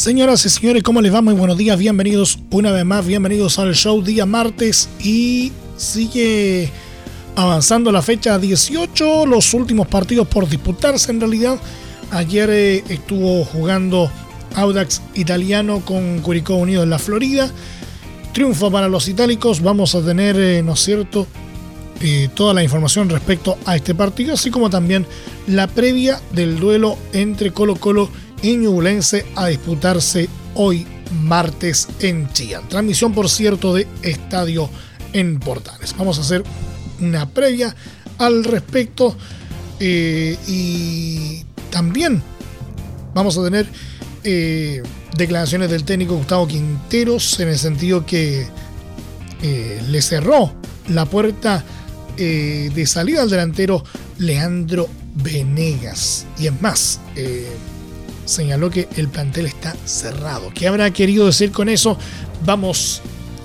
Señoras 0.00 0.46
y 0.46 0.48
señores, 0.48 0.82
¿cómo 0.82 1.02
les 1.02 1.12
va? 1.12 1.20
Muy 1.20 1.34
buenos 1.34 1.58
días, 1.58 1.78
bienvenidos 1.78 2.38
una 2.52 2.72
vez 2.72 2.86
más, 2.86 3.06
bienvenidos 3.06 3.58
al 3.58 3.74
show 3.74 4.00
día 4.00 4.24
martes 4.24 4.88
y 4.98 5.52
sigue 5.76 6.70
avanzando 7.36 7.92
la 7.92 8.00
fecha 8.00 8.38
18, 8.38 9.26
los 9.26 9.52
últimos 9.52 9.88
partidos 9.88 10.26
por 10.26 10.48
disputarse 10.48 11.10
en 11.12 11.20
realidad. 11.20 11.58
Ayer 12.12 12.48
eh, 12.48 12.84
estuvo 12.88 13.44
jugando 13.44 14.10
Audax 14.54 15.02
italiano 15.16 15.82
con 15.84 16.20
Curicó 16.20 16.54
Unido 16.54 16.82
en 16.82 16.88
la 16.88 16.98
Florida. 16.98 17.50
Triunfo 18.32 18.70
para 18.70 18.88
los 18.88 19.06
itálicos, 19.06 19.60
vamos 19.60 19.94
a 19.94 20.02
tener, 20.02 20.34
eh, 20.40 20.62
¿no 20.62 20.72
es 20.72 20.80
cierto?, 20.80 21.26
eh, 22.00 22.30
toda 22.32 22.54
la 22.54 22.62
información 22.62 23.10
respecto 23.10 23.58
a 23.66 23.76
este 23.76 23.94
partido, 23.94 24.32
así 24.32 24.50
como 24.50 24.70
también 24.70 25.04
la 25.46 25.66
previa 25.66 26.22
del 26.32 26.58
duelo 26.58 26.96
entre 27.12 27.52
Colo 27.52 27.76
Colo 27.76 28.08
Ñublense 28.42 29.26
a 29.36 29.48
disputarse 29.48 30.28
hoy 30.54 30.86
martes 31.22 31.88
en 32.00 32.32
Chillán. 32.32 32.68
Transmisión, 32.68 33.12
por 33.12 33.28
cierto, 33.28 33.74
de 33.74 33.86
Estadio 34.02 34.70
en 35.12 35.38
Portales. 35.40 35.94
Vamos 35.96 36.18
a 36.18 36.22
hacer 36.22 36.44
una 37.00 37.28
previa 37.28 37.74
al 38.18 38.44
respecto 38.44 39.16
eh, 39.78 40.36
y 40.46 41.44
también 41.70 42.22
vamos 43.14 43.36
a 43.38 43.44
tener 43.44 43.66
eh, 44.24 44.82
declaraciones 45.16 45.70
del 45.70 45.84
técnico 45.84 46.16
Gustavo 46.16 46.46
Quinteros 46.46 47.40
en 47.40 47.48
el 47.48 47.58
sentido 47.58 48.04
que 48.04 48.46
eh, 49.42 49.82
le 49.88 50.02
cerró 50.02 50.52
la 50.88 51.06
puerta 51.06 51.64
de 52.16 52.84
salida 52.86 53.22
al 53.22 53.30
delantero 53.30 53.82
Leandro 54.18 54.90
Venegas. 55.14 56.26
Y 56.38 56.48
es 56.48 56.60
más, 56.60 57.00
señaló 58.30 58.70
que 58.70 58.88
el 58.96 59.08
plantel 59.08 59.46
está 59.46 59.76
cerrado. 59.84 60.50
¿Qué 60.54 60.68
habrá 60.68 60.90
querido 60.92 61.26
decir 61.26 61.50
con 61.50 61.68
eso? 61.68 61.98
Vamos 62.44 63.02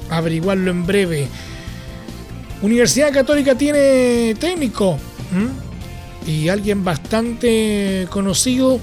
a 0.10 0.18
averiguarlo 0.18 0.72
en 0.72 0.86
breve. 0.86 1.28
Universidad 2.62 3.12
Católica 3.12 3.56
tiene 3.56 4.36
técnico 4.40 4.98
y 6.26 6.50
alguien 6.50 6.84
bastante 6.84 8.08
conocido. 8.10 8.80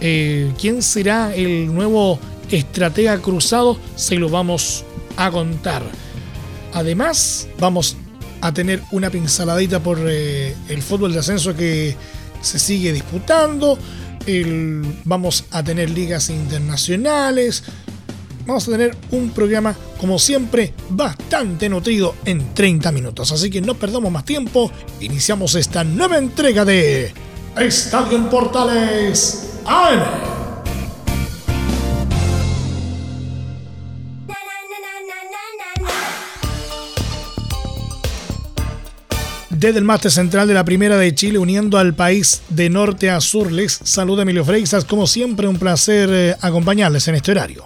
Eh, 0.00 0.52
¿Quién 0.60 0.82
será 0.82 1.34
el 1.34 1.72
nuevo 1.72 2.18
estratega 2.50 3.18
cruzado? 3.18 3.78
Se 3.94 4.16
lo 4.16 4.28
vamos 4.28 4.84
a 5.16 5.30
contar. 5.30 5.82
Además, 6.74 7.48
vamos 7.58 7.96
a 8.40 8.52
tener 8.52 8.82
una 8.90 9.08
pinceladita 9.08 9.80
por 9.82 9.98
eh, 10.06 10.54
el 10.68 10.82
fútbol 10.82 11.12
de 11.12 11.20
ascenso 11.20 11.56
que 11.56 11.96
se 12.42 12.58
sigue 12.58 12.92
disputando 12.92 13.78
vamos 15.04 15.44
a 15.50 15.62
tener 15.62 15.90
ligas 15.90 16.30
internacionales. 16.30 17.64
Vamos 18.46 18.68
a 18.68 18.70
tener 18.70 18.96
un 19.10 19.30
programa, 19.30 19.76
como 19.98 20.18
siempre, 20.20 20.72
bastante 20.90 21.68
nutrido 21.68 22.14
en 22.24 22.54
30 22.54 22.92
minutos. 22.92 23.32
Así 23.32 23.50
que 23.50 23.60
no 23.60 23.74
perdamos 23.74 24.12
más 24.12 24.24
tiempo. 24.24 24.70
Iniciamos 25.00 25.56
esta 25.56 25.82
nueva 25.82 26.18
entrega 26.18 26.64
de 26.64 27.12
Estadio 27.56 28.16
en 28.18 28.28
Portales 28.28 29.58
AM. 29.64 30.35
Desde 39.58 39.78
el 39.78 39.86
máster 39.86 40.10
central 40.10 40.46
de 40.46 40.52
la 40.52 40.66
Primera 40.66 40.98
de 40.98 41.14
Chile, 41.14 41.38
uniendo 41.38 41.78
al 41.78 41.94
país 41.94 42.42
de 42.50 42.68
norte 42.68 43.08
a 43.08 43.22
sur, 43.22 43.50
les 43.50 43.72
saluda 43.72 44.20
Emilio 44.20 44.44
Freixas. 44.44 44.84
Como 44.84 45.06
siempre, 45.06 45.48
un 45.48 45.58
placer 45.58 46.10
eh, 46.12 46.36
acompañarles 46.42 47.08
en 47.08 47.14
este 47.14 47.30
horario. 47.30 47.64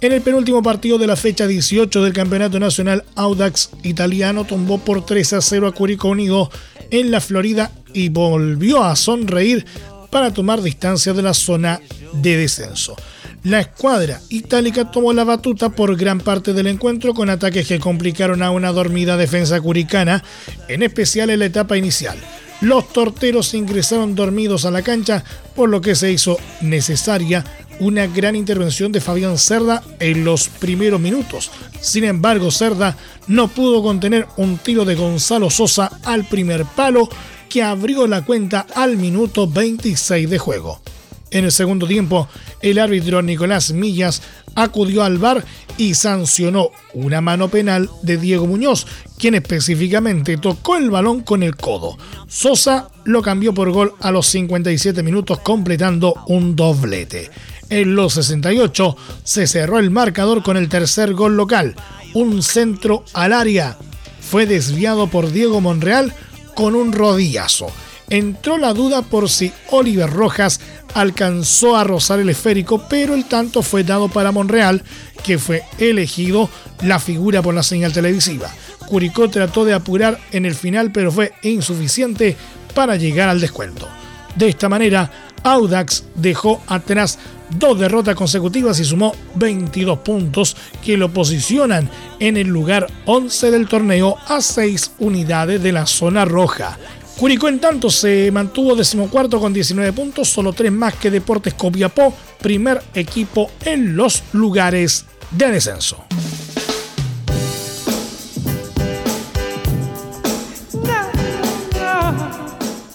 En 0.00 0.10
el 0.10 0.20
penúltimo 0.20 0.64
partido 0.64 0.98
de 0.98 1.06
la 1.06 1.14
fecha 1.14 1.46
18 1.46 2.02
del 2.02 2.12
Campeonato 2.12 2.58
Nacional, 2.58 3.04
Audax 3.14 3.70
italiano 3.84 4.44
tumbó 4.44 4.78
por 4.78 5.06
3 5.06 5.34
a 5.34 5.40
0 5.40 5.68
a 5.68 5.72
Curicó 5.72 6.08
Unido 6.08 6.50
en 6.90 7.12
la 7.12 7.20
Florida 7.20 7.70
y 7.94 8.08
volvió 8.08 8.82
a 8.82 8.96
sonreír 8.96 9.64
para 10.10 10.32
tomar 10.32 10.60
distancia 10.60 11.12
de 11.12 11.22
la 11.22 11.34
zona 11.34 11.80
de 12.14 12.36
descenso. 12.36 12.96
La 13.42 13.60
escuadra 13.60 14.20
itálica 14.28 14.90
tomó 14.90 15.14
la 15.14 15.24
batuta 15.24 15.70
por 15.70 15.96
gran 15.96 16.20
parte 16.20 16.52
del 16.52 16.66
encuentro 16.66 17.14
con 17.14 17.30
ataques 17.30 17.66
que 17.66 17.80
complicaron 17.80 18.42
a 18.42 18.50
una 18.50 18.70
dormida 18.70 19.16
defensa 19.16 19.58
curicana, 19.62 20.22
en 20.68 20.82
especial 20.82 21.30
en 21.30 21.38
la 21.38 21.46
etapa 21.46 21.78
inicial. 21.78 22.18
Los 22.60 22.92
torteros 22.92 23.54
ingresaron 23.54 24.14
dormidos 24.14 24.66
a 24.66 24.70
la 24.70 24.82
cancha, 24.82 25.24
por 25.56 25.70
lo 25.70 25.80
que 25.80 25.94
se 25.94 26.12
hizo 26.12 26.36
necesaria 26.60 27.42
una 27.78 28.06
gran 28.06 28.36
intervención 28.36 28.92
de 28.92 29.00
Fabián 29.00 29.38
Cerda 29.38 29.82
en 30.00 30.22
los 30.22 30.48
primeros 30.48 31.00
minutos. 31.00 31.50
Sin 31.80 32.04
embargo, 32.04 32.50
Cerda 32.50 32.98
no 33.26 33.48
pudo 33.48 33.82
contener 33.82 34.26
un 34.36 34.58
tiro 34.58 34.84
de 34.84 34.96
Gonzalo 34.96 35.48
Sosa 35.48 35.90
al 36.04 36.26
primer 36.26 36.66
palo 36.66 37.08
que 37.48 37.62
abrió 37.62 38.06
la 38.06 38.22
cuenta 38.22 38.66
al 38.74 38.98
minuto 38.98 39.46
26 39.46 40.28
de 40.28 40.38
juego. 40.38 40.82
En 41.30 41.44
el 41.44 41.52
segundo 41.52 41.86
tiempo, 41.86 42.28
el 42.60 42.78
árbitro 42.78 43.22
Nicolás 43.22 43.72
Millas 43.72 44.22
acudió 44.56 45.04
al 45.04 45.18
bar 45.18 45.44
y 45.76 45.94
sancionó 45.94 46.70
una 46.92 47.20
mano 47.20 47.48
penal 47.48 47.88
de 48.02 48.16
Diego 48.16 48.46
Muñoz, 48.46 48.86
quien 49.16 49.34
específicamente 49.34 50.36
tocó 50.36 50.76
el 50.76 50.90
balón 50.90 51.20
con 51.20 51.42
el 51.42 51.56
codo. 51.56 51.96
Sosa 52.26 52.88
lo 53.04 53.22
cambió 53.22 53.54
por 53.54 53.70
gol 53.70 53.94
a 54.00 54.10
los 54.10 54.26
57 54.26 55.02
minutos 55.04 55.38
completando 55.38 56.14
un 56.26 56.56
doblete. 56.56 57.30
En 57.68 57.94
los 57.94 58.14
68 58.14 58.96
se 59.22 59.46
cerró 59.46 59.78
el 59.78 59.90
marcador 59.90 60.42
con 60.42 60.56
el 60.56 60.68
tercer 60.68 61.14
gol 61.14 61.36
local, 61.36 61.76
un 62.12 62.42
centro 62.42 63.04
al 63.12 63.32
área. 63.32 63.78
Fue 64.20 64.46
desviado 64.46 65.06
por 65.06 65.30
Diego 65.30 65.60
Monreal 65.60 66.12
con 66.54 66.74
un 66.74 66.92
rodillazo 66.92 67.68
entró 68.10 68.58
la 68.58 68.74
duda 68.74 69.02
por 69.02 69.30
si 69.30 69.52
Oliver 69.70 70.10
Rojas 70.10 70.60
alcanzó 70.94 71.76
a 71.76 71.84
rozar 71.84 72.18
el 72.18 72.28
esférico, 72.28 72.86
pero 72.88 73.14
el 73.14 73.24
tanto 73.24 73.62
fue 73.62 73.84
dado 73.84 74.08
para 74.08 74.32
Monreal, 74.32 74.82
que 75.24 75.38
fue 75.38 75.62
elegido 75.78 76.50
la 76.82 76.98
figura 76.98 77.40
por 77.40 77.54
la 77.54 77.62
señal 77.62 77.92
televisiva. 77.92 78.50
Curicó 78.86 79.30
trató 79.30 79.64
de 79.64 79.72
apurar 79.72 80.18
en 80.32 80.44
el 80.44 80.54
final, 80.54 80.90
pero 80.90 81.12
fue 81.12 81.32
insuficiente 81.42 82.36
para 82.74 82.96
llegar 82.96 83.28
al 83.28 83.40
descuento. 83.40 83.88
De 84.34 84.48
esta 84.48 84.68
manera, 84.68 85.10
Audax 85.42 86.04
dejó 86.14 86.60
atrás 86.66 87.18
dos 87.50 87.78
derrotas 87.78 88.14
consecutivas 88.14 88.78
y 88.80 88.84
sumó 88.84 89.14
22 89.34 90.00
puntos 90.00 90.56
que 90.84 90.96
lo 90.96 91.12
posicionan 91.12 91.88
en 92.18 92.36
el 92.36 92.48
lugar 92.48 92.86
11 93.06 93.50
del 93.50 93.68
torneo 93.68 94.16
a 94.28 94.40
6 94.40 94.92
unidades 94.98 95.62
de 95.62 95.72
la 95.72 95.86
zona 95.86 96.24
roja. 96.24 96.78
Curicó 97.20 97.48
en 97.48 97.58
tanto 97.58 97.90
se 97.90 98.30
mantuvo 98.32 98.74
decimocuarto 98.74 99.38
con 99.38 99.52
19 99.52 99.92
puntos, 99.92 100.26
solo 100.26 100.54
tres 100.54 100.72
más 100.72 100.94
que 100.94 101.10
Deportes 101.10 101.52
Copiapó, 101.52 102.14
primer 102.40 102.80
equipo 102.94 103.50
en 103.66 103.94
los 103.94 104.22
lugares 104.32 105.04
de 105.30 105.50
descenso. 105.50 106.02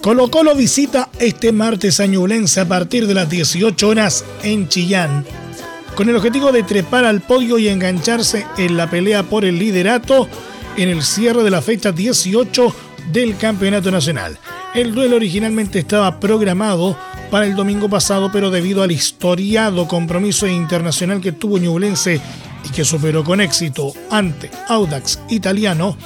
Colo 0.02 0.32
Colo 0.32 0.56
visita 0.56 1.10
este 1.20 1.52
martes 1.52 2.00
a 2.00 2.08
Ñublense 2.08 2.62
a 2.62 2.68
partir 2.68 3.06
de 3.06 3.14
las 3.14 3.30
18 3.30 3.88
horas 3.88 4.26
en 4.42 4.68
Chillán, 4.68 5.24
con 5.94 6.10
el 6.10 6.16
objetivo 6.16 6.52
de 6.52 6.64
trepar 6.64 7.06
al 7.06 7.22
podio 7.22 7.60
y 7.60 7.68
engancharse 7.68 8.48
en 8.58 8.76
la 8.76 8.90
pelea 8.90 9.22
por 9.22 9.46
el 9.46 9.60
liderato 9.60 10.28
en 10.78 10.90
el 10.90 11.04
cierre 11.04 11.44
de 11.44 11.52
la 11.52 11.62
fecha 11.62 11.92
18 11.92 12.76
del 13.12 13.38
Campeonato 13.38 13.92
Nacional. 13.92 14.38
El 14.74 14.94
duelo 14.94 15.16
originalmente 15.16 15.80
estaba 15.80 16.20
programado 16.20 16.98
para 17.32 17.46
el 17.46 17.56
domingo 17.56 17.90
pasado, 17.90 18.30
pero 18.32 18.52
debido 18.52 18.84
al 18.84 18.92
historiado 18.92 19.88
compromiso 19.88 20.48
internacional 20.48 21.22
que 21.22 21.32
tuvo 21.32 21.58
Ñublense 21.58 22.20
y 22.66 22.70
que 22.70 22.86
superó 22.86 23.24
con 23.24 23.42
éxito 23.42 23.94
ante 24.10 24.50
Audax 24.68 25.20
Italiano, 25.30 25.98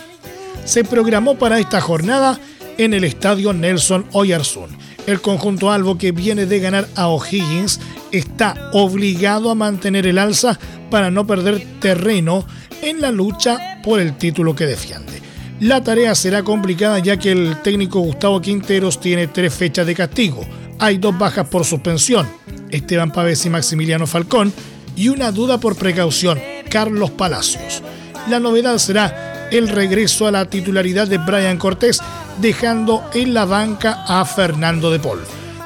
se 0.65 0.83
programó 0.83 1.35
para 1.35 1.59
esta 1.59 1.81
jornada 1.81 2.39
en 2.77 2.93
el 2.93 3.03
estadio 3.03 3.53
Nelson 3.53 4.05
Oyarzún. 4.13 4.69
El 5.07 5.21
conjunto 5.21 5.71
albo 5.71 5.97
que 5.97 6.11
viene 6.11 6.45
de 6.45 6.59
ganar 6.59 6.87
a 6.95 7.07
O'Higgins 7.07 7.79
está 8.11 8.69
obligado 8.73 9.49
a 9.49 9.55
mantener 9.55 10.05
el 10.05 10.17
alza 10.17 10.59
para 10.91 11.09
no 11.09 11.25
perder 11.25 11.65
terreno 11.79 12.45
en 12.81 13.01
la 13.01 13.11
lucha 13.11 13.81
por 13.83 13.99
el 13.99 14.17
título 14.17 14.55
que 14.55 14.65
defiende. 14.65 15.28
La 15.59 15.83
tarea 15.83 16.15
será 16.15 16.41
complicada 16.43 16.99
ya 16.99 17.17
que 17.17 17.33
el 17.33 17.61
técnico 17.61 17.99
Gustavo 17.99 18.39
Quinteros 18.39 19.01
tiene 19.01 19.27
tres 19.27 19.53
fechas 19.53 19.85
de 19.85 19.93
castigo. 19.93 20.45
Hay 20.79 20.97
dos 20.99 21.17
bajas 21.17 21.49
por 21.49 21.65
suspensión, 21.65 22.25
Esteban 22.69 23.11
Pávez 23.11 23.45
y 23.45 23.49
Maximiliano 23.49 24.07
Falcón, 24.07 24.53
y 24.95 25.09
una 25.09 25.33
duda 25.33 25.59
por 25.59 25.75
precaución, 25.75 26.39
Carlos 26.69 27.11
Palacios. 27.11 27.83
La 28.29 28.39
novedad 28.39 28.77
será 28.77 29.49
el 29.51 29.67
regreso 29.67 30.27
a 30.27 30.31
la 30.31 30.45
titularidad 30.45 31.07
de 31.07 31.17
Brian 31.17 31.57
Cortés, 31.57 31.99
dejando 32.39 33.03
en 33.13 33.33
la 33.33 33.43
banca 33.43 34.05
a 34.07 34.23
Fernando 34.23 34.89
de 34.91 34.99
Paul. 34.99 35.19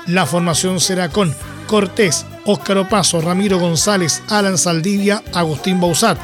La 0.08 0.26
formación 0.26 0.80
será 0.80 1.10
con 1.10 1.36
Cortés, 1.68 2.26
Óscar 2.46 2.80
Opaso, 2.80 3.22
Ramiro 3.22 3.60
González, 3.60 4.24
Alan 4.30 4.58
Saldivia, 4.58 5.22
Agustín 5.34 5.80
Bausat, 5.80 6.18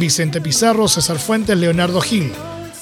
Vicente 0.00 0.40
Pizarro, 0.40 0.88
César 0.88 1.20
Fuentes, 1.20 1.56
Leonardo 1.56 2.00
Gil. 2.00 2.32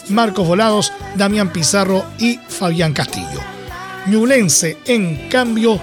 Marcos 0.09 0.47
Volados, 0.47 0.93
Damián 1.17 1.53
Pizarro 1.53 2.05
y 2.19 2.39
Fabián 2.49 2.93
Castillo. 2.93 3.41
Ñulense, 4.07 4.79
en 4.87 5.29
cambio, 5.29 5.81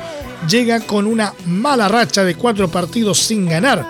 llega 0.48 0.81
con 0.81 1.07
una 1.07 1.33
mala 1.45 1.88
racha 1.88 2.24
de 2.24 2.36
cuatro 2.36 2.69
partidos 2.69 3.19
sin 3.19 3.48
ganar, 3.48 3.86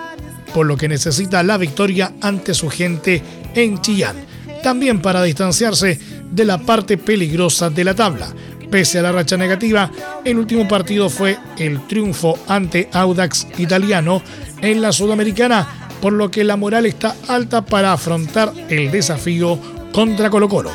por 0.54 0.66
lo 0.66 0.76
que 0.76 0.88
necesita 0.88 1.42
la 1.42 1.56
victoria 1.58 2.12
ante 2.20 2.54
su 2.54 2.68
gente 2.68 3.22
en 3.54 3.80
Chillán, 3.80 4.16
también 4.62 5.00
para 5.00 5.22
distanciarse 5.22 5.98
de 6.30 6.44
la 6.44 6.58
parte 6.58 6.96
peligrosa 6.96 7.70
de 7.70 7.84
la 7.84 7.94
tabla. 7.94 8.28
Pese 8.70 9.00
a 9.00 9.02
la 9.02 9.10
racha 9.10 9.36
negativa, 9.36 9.90
el 10.24 10.38
último 10.38 10.68
partido 10.68 11.10
fue 11.10 11.36
el 11.58 11.86
triunfo 11.88 12.38
ante 12.46 12.88
Audax 12.92 13.48
Italiano 13.58 14.22
en 14.62 14.80
la 14.80 14.92
Sudamericana, 14.92 15.88
por 16.00 16.12
lo 16.12 16.30
que 16.30 16.44
la 16.44 16.56
moral 16.56 16.86
está 16.86 17.16
alta 17.26 17.62
para 17.62 17.92
afrontar 17.92 18.52
el 18.68 18.92
desafío 18.92 19.58
contra 19.92 20.30
Colo 20.30 20.48
Colo. 20.48 20.70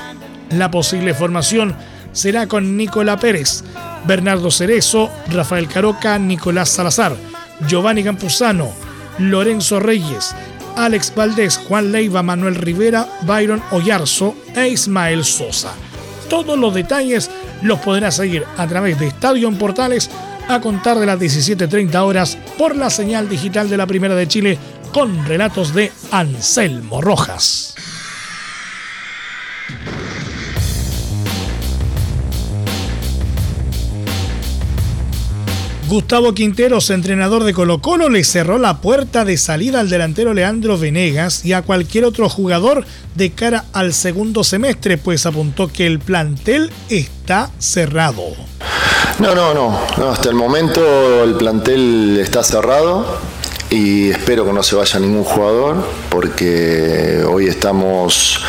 La 0.50 0.72
posible 0.72 1.14
formación 1.14 1.76
será 2.12 2.48
con 2.48 2.78
Nicolás 2.78 3.20
Pérez, 3.20 3.64
Bernardo 4.06 4.52
Cerezo, 4.52 5.10
Rafael 5.28 5.68
Caroca, 5.68 6.18
Nicolás 6.20 6.70
Salazar, 6.70 7.16
Giovanni 7.68 8.04
Campuzano, 8.04 8.72
Lorenzo 9.18 9.80
Reyes, 9.80 10.36
Alex 10.76 11.14
Valdés, 11.16 11.58
Juan 11.58 11.92
Leiva, 11.92 12.22
Manuel 12.24 12.56
Rivera, 12.56 13.08
Byron 13.22 13.62
Oyarzo 13.72 14.36
e 14.56 14.68
Ismael 14.68 15.24
Sosa. 15.24 15.74
Todos 16.30 16.58
los 16.58 16.74
detalles 16.74 17.30
los 17.62 17.80
podrás 17.80 18.16
seguir 18.16 18.44
a 18.58 18.68
través 18.68 19.00
de 19.00 19.08
Estadio 19.08 19.48
en 19.48 19.58
Portales 19.58 20.10
a 20.48 20.60
contar 20.60 21.00
de 21.00 21.06
las 21.06 21.20
17.30 21.20 21.96
horas 22.02 22.38
por 22.58 22.76
la 22.76 22.90
señal 22.90 23.30
digital 23.30 23.70
de 23.70 23.78
la 23.78 23.88
Primera 23.88 24.16
de 24.16 24.28
Chile 24.28 24.58
con 24.94 25.26
relatos 25.26 25.74
de 25.74 25.92
Anselmo 26.12 27.02
Rojas. 27.02 27.75
Gustavo 35.88 36.34
Quinteros, 36.34 36.90
entrenador 36.90 37.44
de 37.44 37.54
Colo 37.54 37.80
Colo, 37.80 38.10
le 38.10 38.24
cerró 38.24 38.58
la 38.58 38.82
puerta 38.82 39.24
de 39.24 39.38
salida 39.38 39.82
al 39.82 39.90
delantero 39.90 40.34
Leandro 40.34 40.80
Venegas 40.80 41.46
y 41.46 41.54
a 41.54 41.62
cualquier 41.62 42.06
otro 42.06 42.28
jugador 42.28 42.86
de 43.14 43.32
cara 43.32 43.66
al 43.72 43.94
segundo 43.94 44.44
semestre, 44.44 44.98
pues 44.98 45.28
apuntó 45.28 45.68
que 45.68 45.86
el 45.86 46.00
plantel 46.00 46.72
está 46.90 47.52
cerrado. 47.60 48.24
No, 49.20 49.36
no, 49.36 49.54
no, 49.54 50.10
hasta 50.10 50.30
el 50.30 50.36
momento 50.36 51.24
el 51.24 51.36
plantel 51.36 52.18
está 52.20 52.44
cerrado 52.44 53.20
y 53.70 54.10
espero 54.10 54.44
que 54.44 54.54
no 54.54 54.64
se 54.64 54.76
vaya 54.76 55.00
ningún 55.00 55.24
jugador 55.24 55.88
porque 56.10 57.24
hoy 57.30 57.46
estamos 57.46 58.42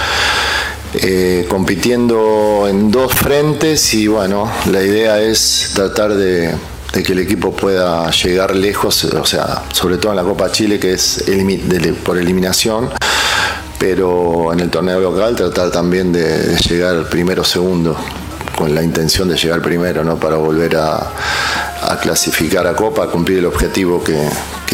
eh, 0.94 1.44
compitiendo 1.50 2.66
en 2.66 2.90
dos 2.90 3.12
frentes 3.12 3.92
y 3.92 4.06
bueno, 4.06 4.50
la 4.70 4.82
idea 4.82 5.20
es 5.20 5.72
tratar 5.74 6.14
de 6.14 6.54
de 6.96 7.02
que 7.02 7.12
el 7.12 7.18
equipo 7.18 7.52
pueda 7.52 8.10
llegar 8.10 8.56
lejos, 8.56 9.04
o 9.04 9.26
sea, 9.26 9.64
sobre 9.70 9.98
todo 9.98 10.12
en 10.12 10.16
la 10.16 10.22
Copa 10.22 10.50
Chile, 10.50 10.80
que 10.80 10.94
es 10.94 11.22
por 12.02 12.16
eliminación, 12.16 12.88
pero 13.78 14.50
en 14.50 14.60
el 14.60 14.70
torneo 14.70 14.98
local 14.98 15.36
tratar 15.36 15.70
también 15.70 16.10
de, 16.10 16.56
llegar 16.56 17.06
primero 17.10 17.42
o 17.42 17.44
segundo, 17.44 17.94
con 18.56 18.74
la 18.74 18.82
intención 18.82 19.28
de 19.28 19.36
llegar 19.36 19.60
primero, 19.60 20.04
¿no? 20.04 20.16
Para 20.16 20.36
volver 20.36 20.74
a, 20.78 21.12
clasificar 22.00 22.66
a 22.66 22.74
Copa, 22.74 23.08
cumplir 23.08 23.40
el 23.40 23.46
objetivo 23.46 24.02
que, 24.02 24.16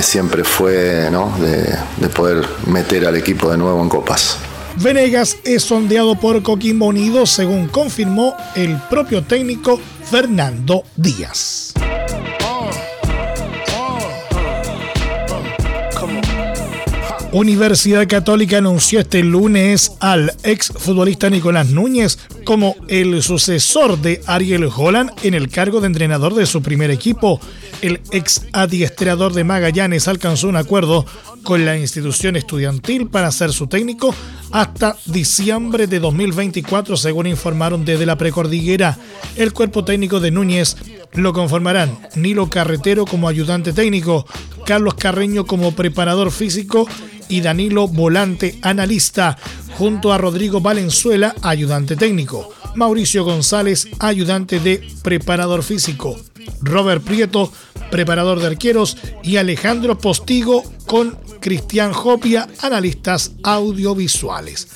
siempre 0.00 0.44
fue, 0.44 1.08
¿no? 1.10 1.36
De, 1.40 1.76
de 1.96 2.08
poder 2.08 2.46
meter 2.66 3.04
al 3.04 3.16
equipo 3.16 3.50
de 3.50 3.56
nuevo 3.56 3.82
en 3.82 3.88
Copas. 3.88 4.38
Venegas 4.76 5.36
es 5.44 5.64
sondeado 5.64 6.14
por 6.14 6.40
Coquimbo 6.42 6.86
Unido, 6.86 7.26
según 7.26 7.66
confirmó 7.66 8.36
el 8.54 8.76
propio 8.88 9.24
técnico 9.24 9.80
Fernando 10.08 10.84
Díaz. 10.94 11.74
Universidad 17.32 18.06
Católica 18.08 18.58
anunció 18.58 19.00
este 19.00 19.22
lunes 19.22 19.92
al 20.00 20.34
ex 20.42 20.68
futbolista 20.68 21.30
Nicolás 21.30 21.70
Núñez 21.70 22.18
como 22.44 22.76
el 22.88 23.22
sucesor 23.22 23.96
de 23.96 24.20
Ariel 24.26 24.68
Holland 24.74 25.10
en 25.22 25.32
el 25.32 25.48
cargo 25.48 25.80
de 25.80 25.86
entrenador 25.86 26.34
de 26.34 26.44
su 26.44 26.60
primer 26.60 26.90
equipo. 26.90 27.40
El 27.80 28.00
ex 28.10 28.42
adiestrador 28.52 29.32
de 29.32 29.44
Magallanes 29.44 30.08
alcanzó 30.08 30.46
un 30.48 30.56
acuerdo 30.56 31.06
con 31.42 31.64
la 31.64 31.76
institución 31.76 32.36
estudiantil 32.36 33.08
para 33.08 33.30
ser 33.32 33.52
su 33.52 33.66
técnico 33.66 34.14
hasta 34.50 34.96
diciembre 35.06 35.86
de 35.86 36.00
2024, 36.00 36.96
según 36.96 37.26
informaron 37.26 37.84
desde 37.84 38.06
la 38.06 38.16
precordillera. 38.16 38.98
El 39.36 39.52
cuerpo 39.52 39.84
técnico 39.84 40.20
de 40.20 40.30
Núñez 40.30 40.76
lo 41.14 41.32
conformarán 41.32 41.98
Nilo 42.14 42.48
Carretero 42.48 43.04
como 43.04 43.28
ayudante 43.28 43.72
técnico, 43.72 44.26
Carlos 44.64 44.94
Carreño 44.94 45.46
como 45.46 45.72
preparador 45.72 46.30
físico 46.30 46.86
y 47.28 47.40
Danilo 47.40 47.88
Volante, 47.88 48.58
analista, 48.62 49.38
junto 49.78 50.12
a 50.12 50.18
Rodrigo 50.18 50.60
Valenzuela, 50.60 51.34
ayudante 51.42 51.96
técnico, 51.96 52.50
Mauricio 52.74 53.24
González, 53.24 53.88
ayudante 53.98 54.60
de 54.60 54.86
preparador 55.02 55.62
físico, 55.62 56.18
Robert 56.60 57.02
Prieto, 57.02 57.52
preparador 57.92 58.40
de 58.40 58.48
arqueros, 58.48 58.96
y 59.22 59.36
Alejandro 59.36 59.98
Postigo 59.98 60.64
con 60.86 61.16
Cristian 61.40 61.92
Jopia, 61.92 62.48
analistas 62.62 63.32
audiovisuales. 63.44 64.68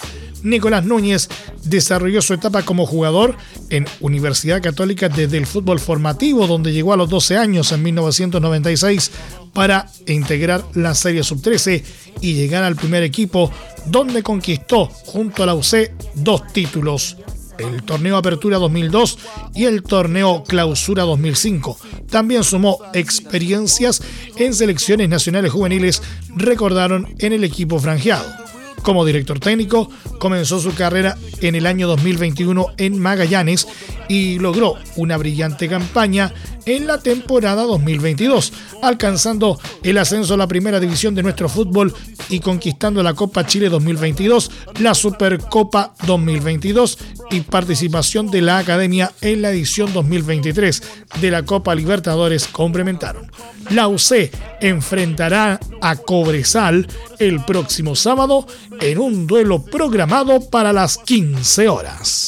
Nicolás 0.42 0.85
Núñez 0.85 1.28
desarrolló 1.64 2.20
su 2.20 2.35
etapa 2.35 2.62
como 2.62 2.87
jugador 2.87 3.35
en 3.70 3.87
Universidad 4.00 4.62
Católica 4.62 5.08
desde 5.08 5.38
el 5.38 5.46
fútbol 5.46 5.80
formativo, 5.80 6.46
donde 6.46 6.73
llegó 6.73 6.92
a 6.92 6.96
los 6.96 7.08
12 7.08 7.38
años 7.38 7.73
en 7.73 7.82
1996 7.82 9.11
para 9.54 9.88
integrar 10.06 10.62
la 10.75 10.94
Serie 10.94 11.25
Sub-13 11.25 11.82
y 12.20 12.35
llegar 12.35 12.64
al 12.64 12.76
primer 12.76 13.02
equipo, 13.02 13.50
donde 13.87 14.23
conquistó 14.23 14.87
junto 14.87 15.42
a 15.42 15.46
la 15.46 15.54
UC 15.54 15.90
dos 16.14 16.46
títulos 16.52 17.16
el 17.58 17.82
torneo 17.82 18.16
Apertura 18.16 18.58
2002 18.58 19.18
y 19.54 19.64
el 19.64 19.82
torneo 19.82 20.44
Clausura 20.44 21.04
2005. 21.04 21.78
También 22.10 22.44
sumó 22.44 22.78
experiencias 22.94 24.02
en 24.36 24.54
selecciones 24.54 25.08
nacionales 25.08 25.52
juveniles, 25.52 26.02
recordaron 26.34 27.14
en 27.18 27.32
el 27.32 27.44
equipo 27.44 27.78
franjeado. 27.78 28.46
Como 28.83 29.04
director 29.04 29.40
técnico, 29.40 29.90
comenzó 30.18 30.61
su 30.61 30.75
carrera 30.75 31.16
en 31.40 31.54
el 31.54 31.66
año 31.66 31.88
2021 31.88 32.66
en 32.76 32.99
Magallanes 32.99 33.66
y 34.09 34.38
logró 34.38 34.76
una 34.97 35.16
brillante 35.16 35.68
campaña 35.68 36.33
en 36.66 36.87
la 36.87 36.99
temporada 36.99 37.62
2022, 37.62 38.52
alcanzando 38.83 39.59
el 39.83 39.99
ascenso 39.99 40.35
a 40.35 40.37
la 40.37 40.49
primera 40.49 40.80
división 40.80 41.14
de 41.14 41.23
nuestro 41.23 41.49
fútbol 41.49 41.95
y 42.28 42.40
conquistando 42.40 43.02
la 43.02 43.14
Copa 43.14 43.47
Chile 43.47 43.68
2022, 43.68 44.50
la 44.80 44.95
Supercopa 44.95 45.95
2022 46.06 46.99
y 47.30 47.40
participación 47.40 48.30
de 48.30 48.42
la 48.42 48.59
Academia 48.59 49.12
en 49.21 49.42
la 49.42 49.50
edición 49.50 49.92
2023 49.92 50.83
de 51.21 51.30
la 51.30 51.45
Copa 51.45 51.75
Libertadores 51.75 52.47
complementaron. 52.49 53.30
La 53.71 53.88
UC 53.88 54.30
enfrentará 54.61 55.61
a 55.80 55.97
Cobresal 55.97 56.87
el 57.18 57.45
próximo 57.45 57.95
sábado 57.97 58.47
en 58.80 58.99
un 58.99 59.26
duelo 59.26 59.62
programado 59.62 60.40
para 60.50 60.73
las 60.73 60.99
15 60.99 61.68
horas. 61.68 62.26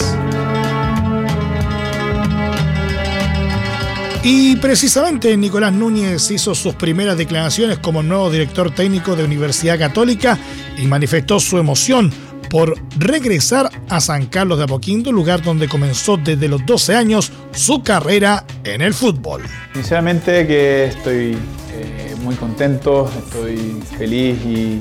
Y 4.22 4.56
precisamente 4.56 5.36
Nicolás 5.36 5.72
Núñez 5.72 6.30
hizo 6.30 6.54
sus 6.54 6.74
primeras 6.74 7.16
declaraciones 7.16 7.78
como 7.78 8.02
nuevo 8.02 8.30
director 8.30 8.74
técnico 8.74 9.14
de 9.16 9.24
Universidad 9.24 9.78
Católica 9.78 10.38
y 10.76 10.86
manifestó 10.86 11.38
su 11.40 11.56
emoción 11.56 12.12
por 12.50 12.74
regresar 12.98 13.70
a 13.88 14.00
San 14.00 14.26
Carlos 14.26 14.58
de 14.58 14.64
Apoquindo, 14.64 15.12
lugar 15.12 15.42
donde 15.42 15.68
comenzó 15.68 16.16
desde 16.16 16.48
los 16.48 16.64
12 16.66 16.94
años 16.94 17.32
su 17.52 17.82
carrera 17.82 18.44
en 18.64 18.80
el 18.80 18.92
fútbol. 18.94 19.42
Sinceramente 19.74 20.46
que 20.46 20.86
estoy 20.86 21.36
eh, 21.72 22.16
muy 22.22 22.34
contento, 22.34 23.10
estoy 23.24 23.82
feliz 23.96 24.36
y, 24.44 24.78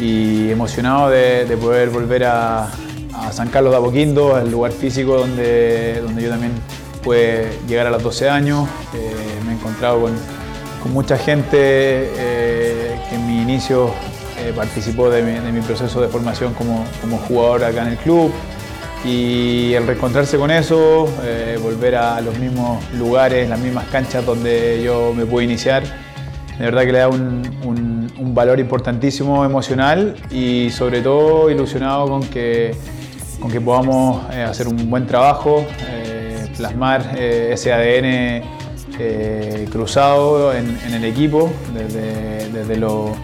emocionado 0.00 1.10
de, 1.10 1.56
poder 1.60 1.90
volver 1.90 2.24
a, 2.24 2.70
San 3.32 3.48
Carlos 3.48 3.72
de 3.72 3.78
Apoquindo, 3.78 4.36
al 4.36 4.48
lugar 4.48 4.70
físico 4.70 5.16
donde, 5.16 6.00
donde 6.00 6.22
yo 6.22 6.30
también 6.30 6.52
pude 7.02 7.50
llegar 7.66 7.88
a 7.88 7.90
los 7.90 8.02
12 8.02 8.30
años. 8.30 8.68
Eh, 8.94 9.12
me 9.44 9.52
he 9.52 9.54
encontrado 9.56 10.02
con, 10.02 10.12
mucha 10.92 11.18
gente 11.18 11.56
que 12.14 13.14
en 13.14 13.26
mi 13.26 13.42
inicio 13.42 13.90
participó 14.56 15.10
de 15.10 15.22
mi, 15.52 15.60
proceso 15.60 16.00
de 16.00 16.08
formación 16.08 16.54
como, 16.54 16.84
como 17.00 17.18
jugador 17.18 17.64
acá 17.64 17.82
en 17.82 17.88
el 17.88 17.96
club 17.98 18.32
y 19.04 19.74
el 19.74 19.86
reencontrarse 19.86 20.36
con 20.38 20.50
eso, 20.50 21.08
eh, 21.22 21.58
volver 21.62 21.94
a 21.96 22.20
los 22.20 22.36
mismos 22.38 22.82
lugares, 22.94 23.48
las 23.48 23.58
mismas 23.58 23.86
canchas 23.88 24.24
donde 24.26 24.82
yo 24.82 25.12
me 25.14 25.24
pude 25.24 25.44
iniciar, 25.44 25.82
de 26.58 26.64
verdad 26.64 26.82
que 26.82 26.92
le 26.92 26.98
da 26.98 27.08
un, 27.08 27.88
valor 28.34 28.60
importantísimo 28.60 29.44
emocional 29.44 30.14
y 30.30 30.70
sobre 30.70 31.00
todo 31.00 31.50
ilusionado 31.50 32.06
con 32.08 32.22
que, 32.22 32.72
con 33.40 33.50
que 33.50 33.60
podamos 33.60 34.22
eh, 34.32 34.42
hacer 34.42 34.68
un 34.68 34.88
buen 34.88 35.06
trabajo, 35.06 35.66
eh, 35.88 36.46
plasmar 36.56 37.18
ese 37.18 37.72
ADN 37.72 38.42
cruzado 39.70 40.52
en, 40.54 40.76
el 40.92 41.04
equipo 41.04 41.50
desde, 41.74 42.48
desde 42.52 42.76
lo 42.76 43.14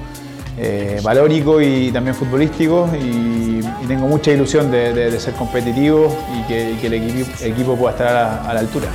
eh, 0.57 1.01
valórico 1.03 1.61
y 1.61 1.91
también 1.91 2.15
futbolístico 2.15 2.89
y, 2.97 3.61
tengo 3.89 4.07
mucha 4.07 4.31
ilusión 4.31 4.71
de, 4.71 5.21
ser 5.21 5.35
competitivo 5.35 6.17
y 6.33 6.43
que, 6.49 6.87
el, 6.87 6.95
equipo, 6.95 7.77
pueda 7.77 7.93
estar 7.93 8.17
a, 8.17 8.55
la 8.55 8.61
altura. 8.61 8.87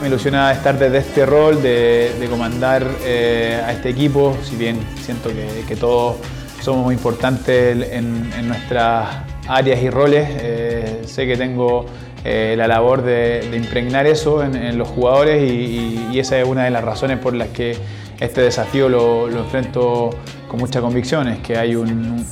Me 0.00 0.08
ilusiona 0.08 0.52
estar 0.52 0.78
desde 0.78 0.98
este 0.98 1.26
rol 1.26 1.62
de, 1.62 2.26
comandar 2.28 2.84
eh, 3.04 3.60
a 3.64 3.72
este 3.72 3.90
equipo, 3.90 4.36
si 4.42 4.56
bien 4.56 4.78
siento 5.00 5.30
que, 5.30 5.76
todos 5.76 6.16
somos 6.60 6.84
muy 6.84 6.94
importantes 6.94 7.92
en, 7.92 8.48
nuestras 8.48 9.08
áreas 9.48 9.80
y 9.80 9.90
roles, 9.90 10.28
eh, 10.30 11.02
sé 11.06 11.26
que 11.26 11.36
tengo 11.36 11.86
la 12.24 12.66
labor 12.68 13.02
de, 13.02 13.48
impregnar 13.54 14.06
eso 14.06 14.42
en, 14.42 14.76
los 14.76 14.88
jugadores 14.88 15.42
y, 15.42 16.18
esa 16.18 16.38
es 16.38 16.46
una 16.46 16.64
de 16.64 16.70
las 16.70 16.84
razones 16.84 17.18
por 17.18 17.34
las 17.34 17.48
que 17.48 17.76
este 18.20 18.40
desafío 18.42 18.88
lo, 18.88 19.28
enfrento 19.28 20.10
con 20.48 20.60
mucha 20.60 20.80
convicción, 20.80 21.28
es 21.28 21.38
que 21.40 21.56
hay 21.56 21.74
un, 21.74 22.24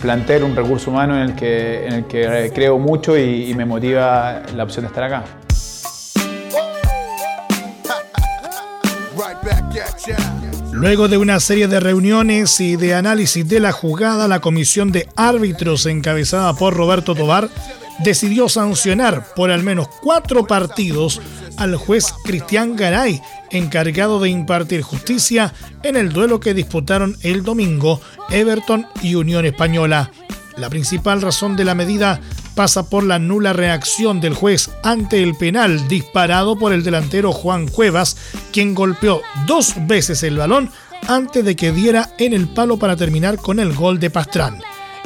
plantel, 0.00 0.42
un 0.42 0.56
recurso 0.56 0.90
humano 0.90 1.16
en 1.16 1.22
el 1.22 1.34
que 2.06 2.50
creo 2.54 2.78
mucho 2.78 3.16
y, 3.16 3.54
me 3.54 3.64
motiva 3.64 4.42
la 4.54 4.64
opción 4.64 4.84
de 4.84 4.88
estar 4.88 5.04
acá. 5.04 5.45
Luego 10.76 11.08
de 11.08 11.16
una 11.16 11.40
serie 11.40 11.68
de 11.68 11.80
reuniones 11.80 12.60
y 12.60 12.76
de 12.76 12.94
análisis 12.94 13.48
de 13.48 13.60
la 13.60 13.72
jugada, 13.72 14.28
la 14.28 14.40
comisión 14.40 14.92
de 14.92 15.08
árbitros 15.16 15.86
encabezada 15.86 16.52
por 16.52 16.74
Roberto 16.74 17.14
Tobar 17.14 17.48
decidió 18.04 18.50
sancionar 18.50 19.24
por 19.34 19.50
al 19.50 19.62
menos 19.62 19.88
cuatro 20.02 20.46
partidos 20.46 21.22
al 21.56 21.76
juez 21.76 22.12
Cristian 22.24 22.76
Garay, 22.76 23.22
encargado 23.50 24.20
de 24.20 24.28
impartir 24.28 24.82
justicia 24.82 25.54
en 25.82 25.96
el 25.96 26.12
duelo 26.12 26.40
que 26.40 26.52
disputaron 26.52 27.16
el 27.22 27.42
domingo 27.42 28.02
Everton 28.28 28.86
y 29.02 29.14
Unión 29.14 29.46
Española. 29.46 30.10
La 30.58 30.68
principal 30.68 31.22
razón 31.22 31.56
de 31.56 31.64
la 31.64 31.74
medida 31.74 32.20
pasa 32.56 32.88
por 32.88 33.04
la 33.04 33.20
nula 33.20 33.52
reacción 33.52 34.20
del 34.20 34.34
juez 34.34 34.70
ante 34.82 35.22
el 35.22 35.36
penal 35.36 35.86
disparado 35.86 36.58
por 36.58 36.72
el 36.72 36.82
delantero 36.82 37.30
Juan 37.30 37.68
Cuevas, 37.68 38.16
quien 38.50 38.74
golpeó 38.74 39.20
dos 39.46 39.74
veces 39.86 40.22
el 40.22 40.38
balón 40.38 40.70
antes 41.06 41.44
de 41.44 41.54
que 41.54 41.70
diera 41.70 42.10
en 42.18 42.32
el 42.32 42.48
palo 42.48 42.78
para 42.78 42.96
terminar 42.96 43.36
con 43.36 43.60
el 43.60 43.74
gol 43.74 44.00
de 44.00 44.10
Pastrán. 44.10 44.60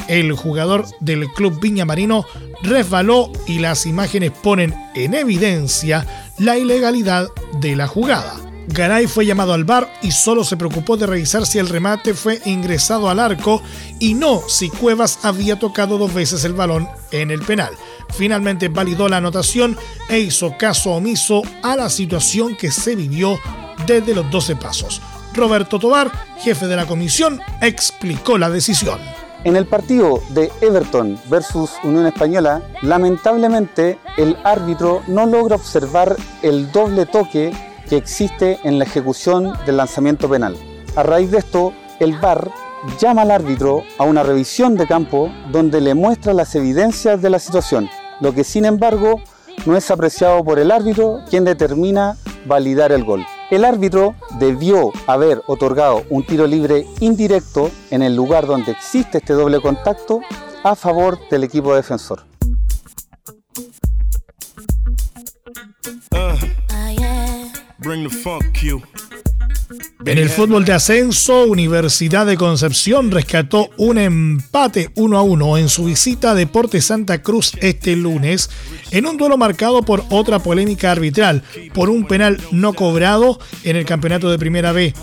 El 0.08 0.32
jugador 0.32 0.86
del 1.00 1.26
club 1.32 1.60
Viña 1.60 1.84
Marino 1.84 2.24
resbaló 2.62 3.32
y 3.46 3.58
las 3.58 3.84
imágenes 3.84 4.30
ponen 4.30 4.74
en 4.94 5.14
evidencia 5.14 6.06
la 6.38 6.56
ilegalidad 6.56 7.28
de 7.60 7.74
la 7.74 7.88
jugada. 7.88 8.49
Garay 8.72 9.08
fue 9.08 9.26
llamado 9.26 9.52
al 9.52 9.64
bar 9.64 9.92
y 10.00 10.12
solo 10.12 10.44
se 10.44 10.56
preocupó 10.56 10.96
de 10.96 11.06
revisar 11.06 11.44
si 11.44 11.58
el 11.58 11.68
remate 11.68 12.14
fue 12.14 12.40
ingresado 12.44 13.10
al 13.10 13.18
arco 13.18 13.60
y 13.98 14.14
no 14.14 14.42
si 14.48 14.68
Cuevas 14.68 15.18
había 15.24 15.58
tocado 15.58 15.98
dos 15.98 16.14
veces 16.14 16.44
el 16.44 16.52
balón 16.52 16.88
en 17.10 17.32
el 17.32 17.42
penal. 17.42 17.74
Finalmente 18.10 18.68
validó 18.68 19.08
la 19.08 19.16
anotación 19.16 19.76
e 20.08 20.20
hizo 20.20 20.56
caso 20.56 20.92
omiso 20.92 21.42
a 21.64 21.74
la 21.74 21.90
situación 21.90 22.56
que 22.56 22.70
se 22.70 22.94
vivió 22.94 23.40
desde 23.86 24.14
los 24.14 24.30
12 24.30 24.54
pasos. 24.56 25.02
Roberto 25.34 25.80
Tobar, 25.80 26.12
jefe 26.38 26.68
de 26.68 26.76
la 26.76 26.86
comisión, 26.86 27.40
explicó 27.60 28.38
la 28.38 28.50
decisión. 28.50 29.00
En 29.42 29.56
el 29.56 29.66
partido 29.66 30.22
de 30.28 30.52
Everton 30.60 31.18
versus 31.28 31.72
Unión 31.82 32.06
Española, 32.06 32.62
lamentablemente 32.82 33.98
el 34.16 34.36
árbitro 34.44 35.02
no 35.08 35.26
logra 35.26 35.56
observar 35.56 36.16
el 36.42 36.70
doble 36.70 37.06
toque 37.06 37.52
que 37.90 37.96
existe 37.96 38.60
en 38.62 38.78
la 38.78 38.84
ejecución 38.84 39.52
del 39.66 39.76
lanzamiento 39.78 40.30
penal. 40.30 40.56
A 40.94 41.02
raíz 41.02 41.32
de 41.32 41.38
esto, 41.38 41.72
el 41.98 42.16
VAR 42.18 42.48
llama 43.00 43.22
al 43.22 43.32
árbitro 43.32 43.82
a 43.98 44.04
una 44.04 44.22
revisión 44.22 44.76
de 44.76 44.86
campo 44.86 45.28
donde 45.50 45.80
le 45.80 45.94
muestra 45.94 46.32
las 46.32 46.54
evidencias 46.54 47.20
de 47.20 47.30
la 47.30 47.40
situación, 47.40 47.90
lo 48.20 48.32
que 48.32 48.44
sin 48.44 48.64
embargo 48.64 49.20
no 49.66 49.76
es 49.76 49.90
apreciado 49.90 50.44
por 50.44 50.60
el 50.60 50.70
árbitro 50.70 51.18
quien 51.28 51.44
determina 51.44 52.16
validar 52.46 52.92
el 52.92 53.04
gol. 53.04 53.26
El 53.50 53.64
árbitro 53.64 54.14
debió 54.38 54.92
haber 55.08 55.42
otorgado 55.48 56.04
un 56.10 56.24
tiro 56.24 56.46
libre 56.46 56.86
indirecto 57.00 57.72
en 57.90 58.02
el 58.02 58.14
lugar 58.14 58.46
donde 58.46 58.70
existe 58.70 59.18
este 59.18 59.32
doble 59.32 59.60
contacto 59.60 60.20
a 60.62 60.76
favor 60.76 61.18
del 61.28 61.42
equipo 61.42 61.74
defensor. 61.74 62.22
Uh, 66.12 66.59
en 70.04 70.18
el 70.18 70.28
fútbol 70.30 70.64
de 70.64 70.72
ascenso, 70.72 71.44
Universidad 71.44 72.26
de 72.26 72.36
Concepción 72.36 73.10
rescató 73.10 73.70
un 73.76 73.98
empate 73.98 74.90
1 74.94 75.18
a 75.18 75.22
1 75.22 75.58
en 75.58 75.68
su 75.68 75.84
visita 75.84 76.32
a 76.32 76.34
Deporte 76.34 76.80
Santa 76.80 77.22
Cruz 77.22 77.52
este 77.60 77.94
lunes, 77.96 78.50
en 78.90 79.06
un 79.06 79.16
duelo 79.16 79.36
marcado 79.36 79.82
por 79.82 80.04
otra 80.10 80.38
polémica 80.38 80.90
arbitral, 80.90 81.42
por 81.72 81.90
un 81.90 82.06
penal 82.06 82.40
no 82.50 82.72
cobrado 82.72 83.38
en 83.62 83.76
el 83.76 83.84
campeonato 83.84 84.30
de 84.30 84.38
Primera 84.38 84.72
B. 84.72 84.94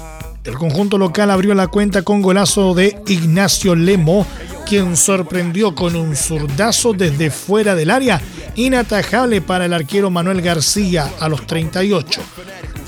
El 0.43 0.55
conjunto 0.55 0.97
local 0.97 1.31
abrió 1.31 1.53
la 1.53 1.67
cuenta 1.67 2.01
con 2.01 2.21
golazo 2.21 2.73
de 2.73 2.97
Ignacio 3.07 3.75
Lemo, 3.75 4.25
quien 4.67 4.97
sorprendió 4.97 5.73
con 5.73 5.95
un 5.95 6.15
zurdazo 6.15 6.91
desde 6.91 7.31
fuera 7.31 7.73
del 7.73 7.89
área, 7.89 8.21
inatajable 8.55 9.39
para 9.39 9.65
el 9.65 9.73
arquero 9.73 10.09
Manuel 10.09 10.41
García 10.41 11.09
a 11.19 11.29
los 11.29 11.47
38. 11.47 12.21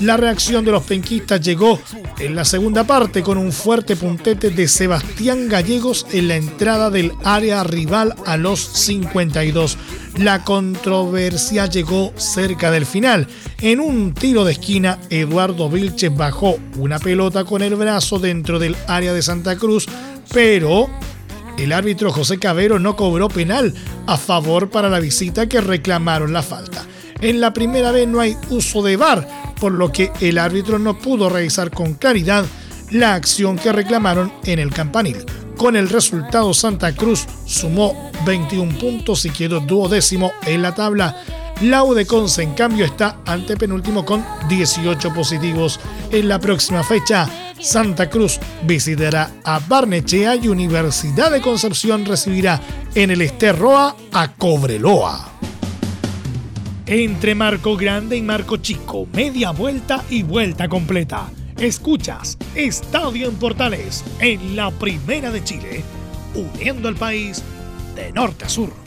La 0.00 0.16
reacción 0.16 0.64
de 0.64 0.72
los 0.72 0.82
penquistas 0.82 1.40
llegó 1.40 1.80
en 2.18 2.34
la 2.34 2.44
segunda 2.44 2.84
parte 2.84 3.22
con 3.22 3.38
un 3.38 3.52
fuerte 3.52 3.96
puntete 3.96 4.50
de 4.50 4.68
Sebastián 4.68 5.48
Gallegos 5.48 6.06
en 6.12 6.28
la 6.28 6.36
entrada 6.36 6.90
del 6.90 7.12
área 7.24 7.64
rival 7.64 8.14
a 8.26 8.36
los 8.36 8.60
52. 8.60 9.78
La 10.18 10.44
controversia 10.44 11.66
llegó 11.66 12.12
cerca 12.16 12.70
del 12.70 12.84
final. 12.84 13.26
En 13.60 13.80
un 13.80 14.12
tiro 14.12 14.44
de 14.44 14.52
esquina, 14.52 14.98
Eduardo 15.08 15.70
Vilches 15.70 16.14
bajó 16.14 16.58
una 16.76 16.98
pelota 16.98 17.44
con 17.44 17.62
el 17.62 17.74
brazo 17.74 18.18
dentro 18.18 18.58
del 18.58 18.76
área 18.86 19.14
de 19.14 19.22
Santa 19.22 19.56
Cruz, 19.56 19.86
pero 20.32 20.88
el 21.58 21.72
árbitro 21.72 22.12
José 22.12 22.38
Cabero 22.38 22.78
no 22.78 22.96
cobró 22.96 23.28
penal 23.28 23.74
a 24.06 24.16
favor 24.16 24.70
para 24.70 24.88
la 24.88 25.00
visita 25.00 25.48
que 25.48 25.60
reclamaron 25.60 26.32
la 26.32 26.42
falta. 26.42 26.84
En 27.20 27.40
la 27.40 27.52
primera 27.52 27.92
vez 27.92 28.08
no 28.08 28.20
hay 28.20 28.36
uso 28.48 28.82
de 28.82 28.96
VAR, 28.96 29.28
por 29.60 29.72
lo 29.72 29.92
que 29.92 30.10
el 30.20 30.38
árbitro 30.38 30.78
no 30.78 30.98
pudo 30.98 31.28
revisar 31.28 31.70
con 31.70 31.94
claridad 31.94 32.46
la 32.90 33.14
acción 33.14 33.56
que 33.56 33.72
reclamaron 33.72 34.32
en 34.44 34.58
el 34.58 34.72
campanil. 34.72 35.18
Con 35.56 35.76
el 35.76 35.90
resultado, 35.90 36.54
Santa 36.54 36.94
Cruz 36.94 37.26
sumó 37.44 38.10
21 38.24 38.78
puntos 38.78 39.26
y 39.26 39.30
quedó 39.30 39.60
duodécimo 39.60 40.32
en 40.46 40.62
la 40.62 40.74
tabla. 40.74 41.16
La 41.60 41.84
Conce, 42.06 42.42
en 42.42 42.54
cambio, 42.54 42.86
está 42.86 43.18
ante 43.26 43.58
penúltimo 43.58 44.06
con 44.06 44.24
18 44.48 45.12
positivos. 45.12 45.78
En 46.10 46.28
la 46.28 46.38
próxima 46.38 46.82
fecha, 46.82 47.28
Santa 47.60 48.08
Cruz 48.08 48.40
visitará 48.64 49.30
a 49.44 49.58
Barnechea 49.58 50.36
y 50.36 50.48
Universidad 50.48 51.30
de 51.30 51.40
Concepción 51.40 52.04
recibirá 52.04 52.60
en 52.94 53.10
el 53.10 53.22
Esterroa 53.22 53.96
a 54.12 54.32
Cobreloa 54.32 55.30
entre 56.90 57.36
Marco 57.36 57.76
Grande 57.76 58.16
y 58.16 58.22
Marco 58.22 58.56
Chico, 58.56 59.06
media 59.12 59.52
vuelta 59.52 60.02
y 60.10 60.24
vuelta 60.24 60.68
completa. 60.68 61.30
Escuchas 61.56 62.36
Estadio 62.56 63.28
en 63.28 63.36
Portales 63.36 64.04
en 64.18 64.56
la 64.56 64.72
Primera 64.72 65.30
de 65.30 65.44
Chile, 65.44 65.84
uniendo 66.34 66.88
al 66.88 66.96
país 66.96 67.44
de 67.94 68.10
norte 68.10 68.46
a 68.46 68.48
sur. 68.48 68.79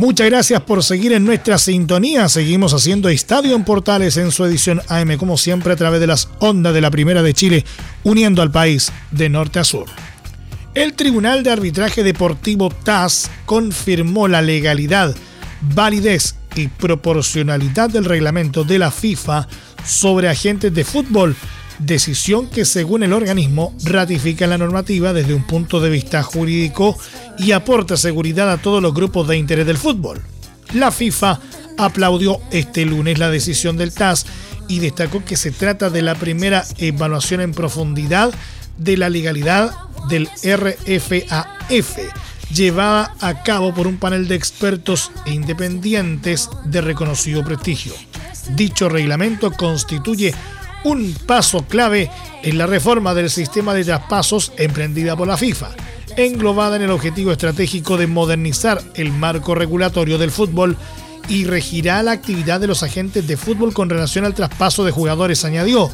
Muchas 0.00 0.30
gracias 0.30 0.62
por 0.62 0.82
seguir 0.82 1.12
en 1.12 1.26
nuestra 1.26 1.58
sintonía. 1.58 2.26
Seguimos 2.30 2.72
haciendo 2.72 3.10
Estadio 3.10 3.54
en 3.54 3.64
Portales 3.64 4.16
en 4.16 4.32
su 4.32 4.46
edición 4.46 4.80
AM, 4.88 5.18
como 5.18 5.36
siempre, 5.36 5.74
a 5.74 5.76
través 5.76 6.00
de 6.00 6.06
las 6.06 6.30
ondas 6.38 6.72
de 6.72 6.80
la 6.80 6.90
Primera 6.90 7.22
de 7.22 7.34
Chile, 7.34 7.66
uniendo 8.02 8.40
al 8.40 8.50
país 8.50 8.90
de 9.10 9.28
norte 9.28 9.58
a 9.58 9.64
sur. 9.64 9.84
El 10.72 10.94
Tribunal 10.94 11.42
de 11.42 11.50
Arbitraje 11.50 12.02
Deportivo 12.02 12.70
TAS 12.70 13.30
confirmó 13.44 14.26
la 14.26 14.40
legalidad, 14.40 15.14
validez 15.60 16.34
y 16.56 16.68
proporcionalidad 16.68 17.90
del 17.90 18.06
reglamento 18.06 18.64
de 18.64 18.78
la 18.78 18.90
FIFA 18.90 19.48
sobre 19.84 20.30
agentes 20.30 20.72
de 20.72 20.82
fútbol 20.82 21.36
decisión 21.80 22.46
que 22.48 22.64
según 22.64 23.02
el 23.02 23.12
organismo 23.12 23.74
ratifica 23.84 24.46
la 24.46 24.58
normativa 24.58 25.12
desde 25.12 25.34
un 25.34 25.46
punto 25.46 25.80
de 25.80 25.90
vista 25.90 26.22
jurídico 26.22 26.96
y 27.38 27.52
aporta 27.52 27.96
seguridad 27.96 28.50
a 28.50 28.58
todos 28.58 28.82
los 28.82 28.94
grupos 28.94 29.26
de 29.26 29.38
interés 29.38 29.66
del 29.66 29.78
fútbol. 29.78 30.20
La 30.74 30.92
FIFA 30.92 31.40
aplaudió 31.78 32.40
este 32.52 32.84
lunes 32.84 33.18
la 33.18 33.30
decisión 33.30 33.76
del 33.76 33.92
TAS 33.92 34.26
y 34.68 34.78
destacó 34.78 35.24
que 35.24 35.36
se 35.36 35.50
trata 35.50 35.90
de 35.90 36.02
la 36.02 36.14
primera 36.14 36.64
evaluación 36.78 37.40
en 37.40 37.52
profundidad 37.52 38.32
de 38.78 38.96
la 38.96 39.08
legalidad 39.08 39.74
del 40.08 40.28
RFAF, 40.44 41.98
llevada 42.54 43.14
a 43.20 43.42
cabo 43.42 43.74
por 43.74 43.86
un 43.86 43.96
panel 43.96 44.28
de 44.28 44.36
expertos 44.36 45.10
e 45.26 45.32
independientes 45.32 46.48
de 46.64 46.80
reconocido 46.80 47.44
prestigio. 47.44 47.94
Dicho 48.54 48.88
reglamento 48.88 49.52
constituye 49.52 50.34
un 50.84 51.14
paso 51.26 51.64
clave 51.66 52.10
en 52.42 52.58
la 52.58 52.66
reforma 52.66 53.14
del 53.14 53.30
sistema 53.30 53.74
de 53.74 53.84
traspasos 53.84 54.52
emprendida 54.56 55.16
por 55.16 55.28
la 55.28 55.36
FIFA, 55.36 55.70
englobada 56.16 56.76
en 56.76 56.82
el 56.82 56.90
objetivo 56.90 57.32
estratégico 57.32 57.96
de 57.96 58.06
modernizar 58.06 58.82
el 58.94 59.12
marco 59.12 59.54
regulatorio 59.54 60.18
del 60.18 60.30
fútbol 60.30 60.76
y 61.28 61.44
regirá 61.44 62.02
la 62.02 62.12
actividad 62.12 62.60
de 62.60 62.66
los 62.66 62.82
agentes 62.82 63.26
de 63.26 63.36
fútbol 63.36 63.72
con 63.72 63.90
relación 63.90 64.24
al 64.24 64.34
traspaso 64.34 64.84
de 64.84 64.90
jugadores, 64.90 65.44
añadió. 65.44 65.90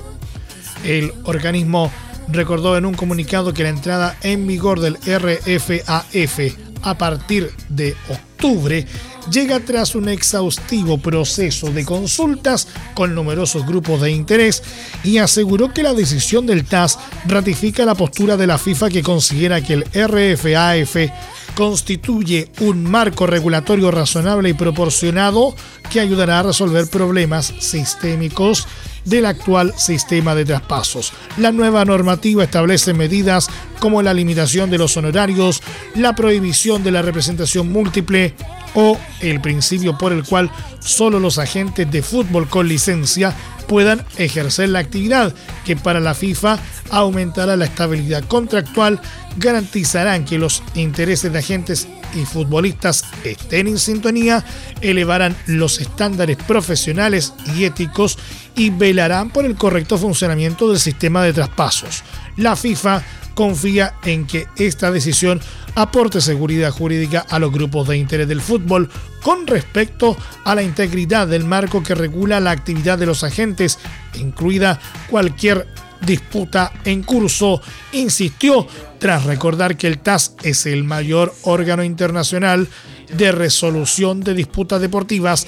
El 0.85 1.13
organismo 1.25 1.91
recordó 2.29 2.77
en 2.77 2.87
un 2.87 2.95
comunicado 2.95 3.53
que 3.53 3.63
la 3.63 3.69
entrada 3.69 4.17
en 4.23 4.47
vigor 4.47 4.81
del 4.81 4.97
RFAF 4.97 6.66
a 6.87 6.97
partir 6.97 7.53
de 7.69 7.97
octubre 8.09 8.87
llega 9.29 9.59
tras 9.59 9.97
un 9.97 10.09
exhaustivo 10.09 10.99
proceso 10.99 11.71
de 11.73 11.85
consultas 11.85 12.69
con 12.95 13.13
numerosos 13.13 13.67
grupos 13.67 14.01
de 14.01 14.13
interés 14.13 14.63
y 15.03 15.19
aseguró 15.19 15.75
que 15.75 15.83
la 15.83 15.95
decisión 15.95 16.47
del 16.47 16.65
TAS 16.65 16.99
ratifica 17.27 17.85
la 17.85 17.97
postura 17.97 18.37
de 18.37 18.47
la 18.47 18.57
FIFA 18.57 18.89
que 18.91 19.03
considera 19.03 19.61
que 19.63 19.73
el 19.73 19.85
RFAF 19.85 21.11
constituye 21.57 22.53
un 22.61 22.85
marco 22.85 23.27
regulatorio 23.27 23.91
razonable 23.91 24.51
y 24.51 24.55
proporcionado 24.55 25.57
que 25.91 25.99
ayudará 25.99 26.39
a 26.39 26.45
resolver 26.45 26.89
problemas 26.89 27.53
sistémicos 27.59 28.69
del 29.07 29.25
actual 29.27 29.73
sistema 29.77 30.35
de 30.35 30.45
traspasos. 30.45 31.13
La 31.39 31.53
nueva 31.53 31.85
normativa 31.85 32.45
establece 32.45 32.93
medidas 32.93 33.49
como 33.81 34.03
la 34.03 34.15
limitación 34.15 34.71
de 34.71 34.79
los 34.79 34.97
honorarios, 34.97 35.63
la 35.95 36.15
prohibición 36.15 36.83
de 36.83 36.91
la 36.91 37.03
representación 37.03 37.71
múltiple 37.71 38.35
o 38.75 38.99
el 39.21 39.41
principio 39.41 39.97
por 39.97 40.13
el 40.13 40.25
cual 40.25 40.51
solo 40.81 41.19
los 41.19 41.39
agentes 41.39 41.91
de 41.91 42.03
fútbol 42.03 42.49
con 42.49 42.69
licencia 42.69 43.35
puedan 43.67 44.05
ejercer 44.17 44.69
la 44.69 44.79
actividad, 44.79 45.35
que 45.65 45.77
para 45.77 46.01
la 46.01 46.15
FIFA 46.15 46.59
aumentará 46.91 47.57
la 47.57 47.65
estabilidad 47.65 48.25
contractual, 48.25 49.01
garantizarán 49.39 50.25
que 50.25 50.39
los 50.39 50.63
intereses 50.75 51.33
de 51.33 51.39
agentes 51.39 51.89
y 52.15 52.25
futbolistas 52.25 53.05
estén 53.25 53.67
en 53.67 53.79
sintonía, 53.79 54.45
elevarán 54.81 55.37
los 55.47 55.81
estándares 55.81 56.37
profesionales 56.37 57.33
y 57.55 57.65
éticos 57.65 58.19
y 58.55 58.71
velarán 58.71 59.31
por 59.31 59.45
el 59.45 59.57
correcto 59.57 59.99
funcionamiento 59.99 60.69
del 60.69 60.79
sistema 60.79 61.23
de 61.23 61.33
traspasos. 61.33 62.03
La 62.37 62.57
FIFA 62.57 63.03
confía 63.37 63.95
en 64.03 64.27
que 64.27 64.49
esta 64.57 64.91
decisión 64.91 65.41
aporte 65.75 66.23
seguridad 66.23 66.71
jurídica 66.73 67.25
a 67.29 67.39
los 67.39 67.53
grupos 67.53 67.87
de 67.87 67.99
interés 67.99 68.27
del 68.27 68.41
fútbol 68.41 68.91
con 69.23 69.47
respecto 69.47 70.17
a 70.45 70.55
la 70.55 70.63
integridad 70.63 71.29
del 71.29 71.45
marco 71.45 71.83
que 71.83 71.95
regula 71.95 72.41
la 72.41 72.51
actividad 72.51 72.99
de 72.99 73.05
los 73.05 73.23
agentes, 73.25 73.79
incluida 74.15 74.81
cualquier 75.11 75.67
disputa 76.01 76.73
en 76.85 77.03
curso, 77.03 77.61
insistió 77.93 78.67
tras 78.99 79.25
recordar 79.25 79.77
que 79.77 79.87
el 79.87 79.99
TAS 79.99 80.35
es 80.43 80.65
el 80.65 80.85
mayor 80.85 81.35
órgano 81.43 81.85
internacional 81.85 82.69
de 83.15 83.33
resolución 83.33 84.21
de 84.21 84.33
disputas 84.33 84.81
deportivas 84.81 85.47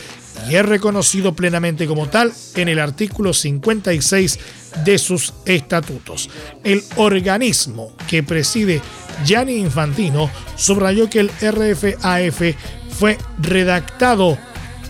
y 0.49 0.57
es 0.57 0.65
reconocido 0.65 1.35
plenamente 1.35 1.87
como 1.87 2.09
tal 2.09 2.33
en 2.55 2.69
el 2.69 2.79
artículo 2.79 3.33
56 3.33 4.39
de 4.85 4.99
sus 4.99 5.35
estatutos. 5.45 6.31
El 6.65 6.83
organismo 6.97 7.93
que 8.09 8.23
preside 8.23 8.81
Gianni 9.25 9.57
Infantino 9.57 10.31
subrayó 10.57 11.09
que 11.11 11.21
el 11.21 11.31
RFAF 11.31 12.43
fue 12.91 13.19
redactado 13.39 14.39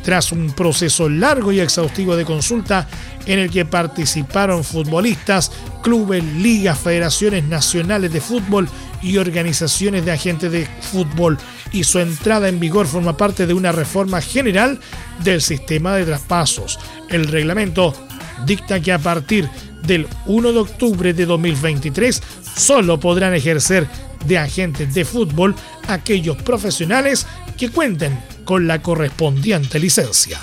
tras 0.09 0.33
un 0.33 0.53
proceso 0.53 1.11
largo 1.11 1.53
y 1.53 1.61
exhaustivo 1.61 2.17
de 2.17 2.25
consulta 2.25 2.89
en 3.27 3.41
el 3.41 3.51
que 3.51 3.67
participaron 3.67 4.65
futbolistas, 4.65 5.53
clubes, 5.83 6.25
ligas, 6.25 6.79
federaciones 6.79 7.45
nacionales 7.45 8.11
de 8.11 8.23
fútbol 8.23 8.71
y 9.03 9.19
organizaciones 9.19 10.07
de 10.07 10.13
agentes 10.13 10.51
de 10.51 10.67
fútbol 10.81 11.37
y 11.73 11.85
su 11.85 11.99
entrada 11.99 12.49
en 12.49 12.59
vigor 12.59 12.87
forma 12.87 13.19
parte 13.19 13.47
de 13.47 13.53
una 13.53 13.71
reforma 13.71 14.23
general 14.23 14.81
del 15.23 15.43
sistema 15.43 15.95
de 15.95 16.07
traspasos. 16.07 16.79
El 17.11 17.27
reglamento 17.27 17.93
dicta 18.47 18.81
que 18.81 18.95
a 18.95 18.99
partir 18.99 19.47
del 19.83 20.09
1 20.25 20.53
de 20.55 20.59
octubre 20.59 21.13
de 21.13 21.27
2023 21.27 22.23
solo 22.57 22.99
podrán 22.99 23.35
ejercer 23.35 23.87
de 24.25 24.39
agentes 24.39 24.95
de 24.95 25.05
fútbol 25.05 25.55
aquellos 25.87 26.39
profesionales 26.39 27.27
que 27.59 27.69
cuenten 27.69 28.19
con 28.49 28.67
la 28.67 28.81
correspondiente 28.81 29.79
licencia. 29.79 30.41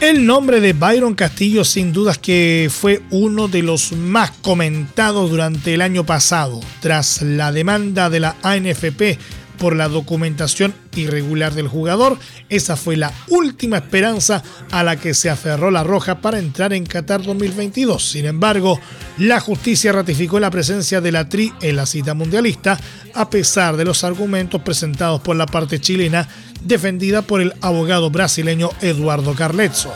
El 0.00 0.24
nombre 0.24 0.60
de 0.60 0.74
Byron 0.74 1.16
Castillo 1.16 1.64
sin 1.64 1.92
dudas 1.92 2.18
que 2.18 2.70
fue 2.70 3.02
uno 3.10 3.48
de 3.48 3.64
los 3.64 3.90
más 3.90 4.30
comentados 4.30 5.28
durante 5.28 5.74
el 5.74 5.82
año 5.82 6.06
pasado, 6.06 6.60
tras 6.78 7.20
la 7.22 7.50
demanda 7.50 8.10
de 8.10 8.20
la 8.20 8.36
ANFP 8.44 9.18
por 9.64 9.76
la 9.76 9.88
documentación 9.88 10.74
irregular 10.94 11.54
del 11.54 11.68
jugador. 11.68 12.18
Esa 12.50 12.76
fue 12.76 12.98
la 12.98 13.10
última 13.28 13.78
esperanza 13.78 14.42
a 14.70 14.82
la 14.84 14.96
que 14.96 15.14
se 15.14 15.30
aferró 15.30 15.70
la 15.70 15.82
Roja 15.82 16.20
para 16.20 16.38
entrar 16.38 16.74
en 16.74 16.84
Qatar 16.84 17.22
2022. 17.22 18.10
Sin 18.10 18.26
embargo, 18.26 18.78
la 19.16 19.40
justicia 19.40 19.90
ratificó 19.90 20.38
la 20.38 20.50
presencia 20.50 21.00
de 21.00 21.12
la 21.12 21.30
Tri 21.30 21.50
en 21.62 21.76
la 21.76 21.86
cita 21.86 22.12
mundialista, 22.12 22.78
a 23.14 23.30
pesar 23.30 23.78
de 23.78 23.86
los 23.86 24.04
argumentos 24.04 24.60
presentados 24.60 25.22
por 25.22 25.34
la 25.34 25.46
parte 25.46 25.80
chilena, 25.80 26.28
defendida 26.62 27.22
por 27.22 27.40
el 27.40 27.54
abogado 27.62 28.10
brasileño 28.10 28.68
Eduardo 28.82 29.34
Carlezzo. 29.34 29.94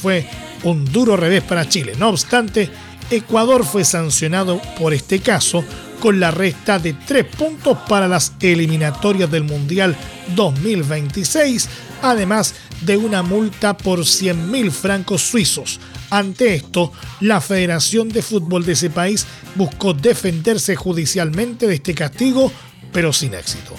Fue 0.00 0.24
un 0.62 0.84
duro 0.84 1.16
revés 1.16 1.42
para 1.42 1.68
Chile. 1.68 1.94
No 1.98 2.10
obstante, 2.10 2.70
Ecuador 3.10 3.64
fue 3.64 3.84
sancionado 3.84 4.62
por 4.78 4.94
este 4.94 5.18
caso 5.18 5.64
con 6.00 6.18
la 6.18 6.30
resta 6.30 6.78
de 6.78 6.94
tres 6.94 7.26
puntos 7.26 7.78
para 7.88 8.08
las 8.08 8.32
eliminatorias 8.40 9.30
del 9.30 9.44
Mundial 9.44 9.96
2026, 10.34 11.68
además 12.02 12.54
de 12.80 12.96
una 12.96 13.22
multa 13.22 13.76
por 13.76 14.00
100.000 14.00 14.70
francos 14.70 15.22
suizos. 15.22 15.78
Ante 16.08 16.54
esto, 16.54 16.92
la 17.20 17.40
Federación 17.40 18.08
de 18.08 18.22
Fútbol 18.22 18.64
de 18.64 18.72
ese 18.72 18.90
país 18.90 19.26
buscó 19.54 19.94
defenderse 19.94 20.74
judicialmente 20.74 21.66
de 21.66 21.74
este 21.74 21.94
castigo, 21.94 22.50
pero 22.92 23.12
sin 23.12 23.34
éxito. 23.34 23.74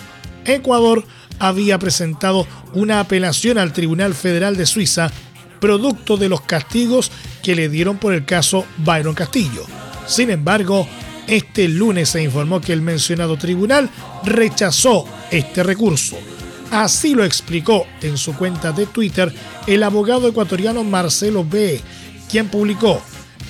Ecuador 0.46 1.04
había 1.40 1.80
presentado 1.80 2.48
una 2.74 3.00
apelación 3.00 3.58
al 3.58 3.74
Tribunal 3.74 4.14
Federal 4.14 4.56
de 4.56 4.68
Suiza, 4.68 5.12
producto 5.60 6.18
de 6.18 6.30
los 6.30 6.42
castigos 6.42 7.12
que 7.44 7.56
le 7.56 7.68
dieron 7.68 7.98
por 7.98 8.14
el 8.14 8.26
caso 8.26 8.66
Byron 8.78 9.16
Castillo. 9.16 9.66
Sin 10.08 10.30
embargo, 10.30 10.88
este 11.32 11.70
lunes 11.70 12.10
se 12.10 12.22
informó 12.22 12.60
que 12.60 12.74
el 12.74 12.82
mencionado 12.82 13.38
tribunal 13.38 13.90
rechazó 14.26 15.08
este 15.32 15.64
recurso. 15.64 16.18
Así 16.72 17.16
lo 17.16 17.24
explicó 17.24 17.88
en 18.02 18.18
su 18.18 18.36
cuenta 18.36 18.74
de 18.74 18.86
Twitter 18.86 19.34
el 19.66 19.82
abogado 19.84 20.28
ecuatoriano 20.28 20.84
Marcelo 20.84 21.46
B., 21.46 21.82
quien 22.30 22.50
publicó, 22.50 23.02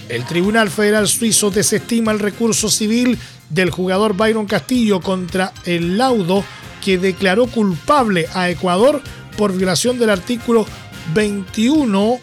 el 0.10 0.26
Tribunal 0.26 0.70
Federal 0.70 1.08
Suizo 1.08 1.50
desestima 1.52 2.12
el 2.12 2.20
recurso 2.20 2.70
civil 2.70 3.18
del 3.50 3.72
jugador 3.72 4.16
Byron 4.16 4.46
Castillo 4.46 5.00
contra 5.00 5.54
el 5.66 5.98
laudo 5.98 6.44
que 6.84 6.98
declaró 6.98 7.48
culpable 7.48 8.28
a 8.34 8.50
Ecuador 8.50 9.02
por 9.38 9.56
violación 9.56 9.98
del 9.98 10.10
artículo 10.10 10.66
21 11.14 12.20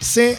C 0.00 0.38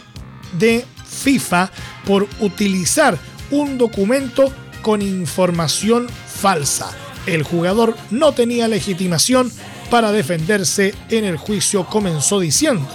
de 0.60 0.86
FIFA 1.08 1.72
por 2.06 2.28
utilizar 2.42 3.18
un 3.52 3.78
documento 3.78 4.52
con 4.82 5.02
información 5.02 6.08
falsa. 6.28 6.92
El 7.26 7.44
jugador 7.44 7.96
no 8.10 8.32
tenía 8.32 8.68
legitimación 8.68 9.52
para 9.90 10.12
defenderse 10.12 10.96
en 11.10 11.26
el 11.26 11.38
juicio, 11.38 11.86
comenzó 11.86 12.40
diciendo. 12.40 12.88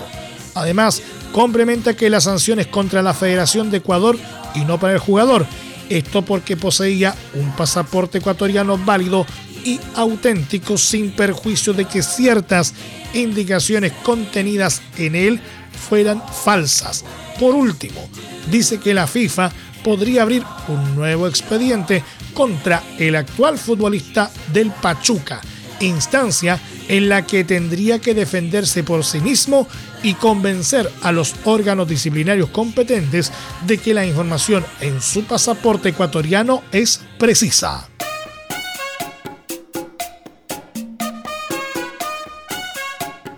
Además, 0.55 1.03
complementa 1.33 1.95
que 1.95 2.11
la 2.11 2.21
sanción 2.21 2.59
es 2.59 2.67
contra 2.67 3.03
la 3.03 3.15
Federación 3.15 3.71
de 3.71 3.79
Ecuador 3.79 4.19
y 4.55 4.61
no 4.65 4.81
para 4.81 4.95
el 4.95 4.99
jugador. 4.99 5.47
Esto 5.89 6.23
porque 6.23 6.57
poseía 6.57 7.15
un 7.35 7.55
pasaporte 7.55 8.19
ecuatoriano 8.19 8.79
válido 8.79 9.27
y 9.65 9.79
auténtico 9.95 10.79
sin 10.79 11.11
perjuicio 11.11 11.73
de 11.73 11.85
que 11.85 12.03
ciertas 12.03 12.75
indicaciones 13.13 13.93
contenidas 14.03 14.83
en 14.97 15.15
él 15.15 15.41
fueran 15.89 16.23
falsas. 16.45 17.05
Por 17.39 17.55
último, 17.55 18.09
dice 18.51 18.81
que 18.81 18.95
la 18.95 19.07
FIFA 19.07 19.53
podría 19.87 20.23
abrir 20.23 20.43
un 20.67 20.97
nuevo 20.97 21.29
expediente 21.29 22.03
contra 22.35 22.83
el 22.99 23.15
actual 23.15 23.57
futbolista 23.57 24.33
del 24.53 24.73
Pachuca, 24.73 25.41
instancia 25.79 26.59
en 26.89 27.09
la 27.09 27.25
que 27.25 27.45
tendría 27.45 28.01
que 28.01 28.13
defenderse 28.13 28.83
por 28.83 29.05
sí 29.05 29.21
mismo 29.21 29.69
y 30.03 30.15
convencer 30.15 30.91
a 31.03 31.13
los 31.13 31.37
órganos 31.45 31.87
disciplinarios 31.87 32.51
competentes 32.51 33.31
de 33.65 33.79
que 33.79 33.95
la 33.95 34.05
información 34.05 34.67
en 34.81 35.01
su 35.01 35.23
pasaporte 35.23 35.91
ecuatoriano 35.91 36.65
es 36.73 37.01
precisa. 37.17 37.89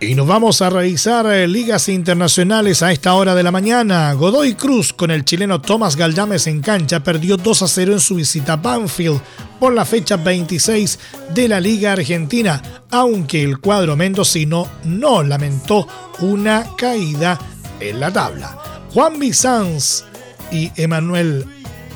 Y 0.00 0.14
nos 0.14 0.28
vamos 0.28 0.62
a 0.62 0.70
revisar 0.70 1.26
eh, 1.26 1.48
ligas 1.48 1.88
internacionales 1.88 2.82
a 2.82 2.92
esta 2.92 3.14
hora 3.14 3.34
de 3.34 3.42
la 3.42 3.50
mañana. 3.50 4.12
Godoy 4.12 4.54
Cruz 4.54 4.92
con 4.92 5.10
el 5.10 5.24
chileno 5.24 5.60
Tomás 5.60 5.96
Galdames 5.96 6.46
en 6.46 6.60
cancha 6.60 7.00
perdió 7.00 7.36
2 7.36 7.62
a 7.62 7.66
0 7.66 7.92
en 7.94 8.00
su 8.00 8.14
visita 8.14 8.52
a 8.52 8.56
Banfield 8.56 9.20
por 9.58 9.72
la 9.72 9.84
fecha 9.84 10.16
26 10.16 11.00
de 11.34 11.48
la 11.48 11.60
Liga 11.60 11.94
Argentina, 11.94 12.62
aunque 12.90 13.42
el 13.42 13.58
cuadro 13.58 13.96
mendocino 13.96 14.68
no 14.84 15.24
lamentó 15.24 15.88
una 16.20 16.64
caída 16.76 17.36
en 17.80 17.98
la 17.98 18.12
tabla. 18.12 18.56
Juan 18.94 19.18
Bizanz 19.18 20.04
y 20.52 20.70
Emanuel 20.76 21.44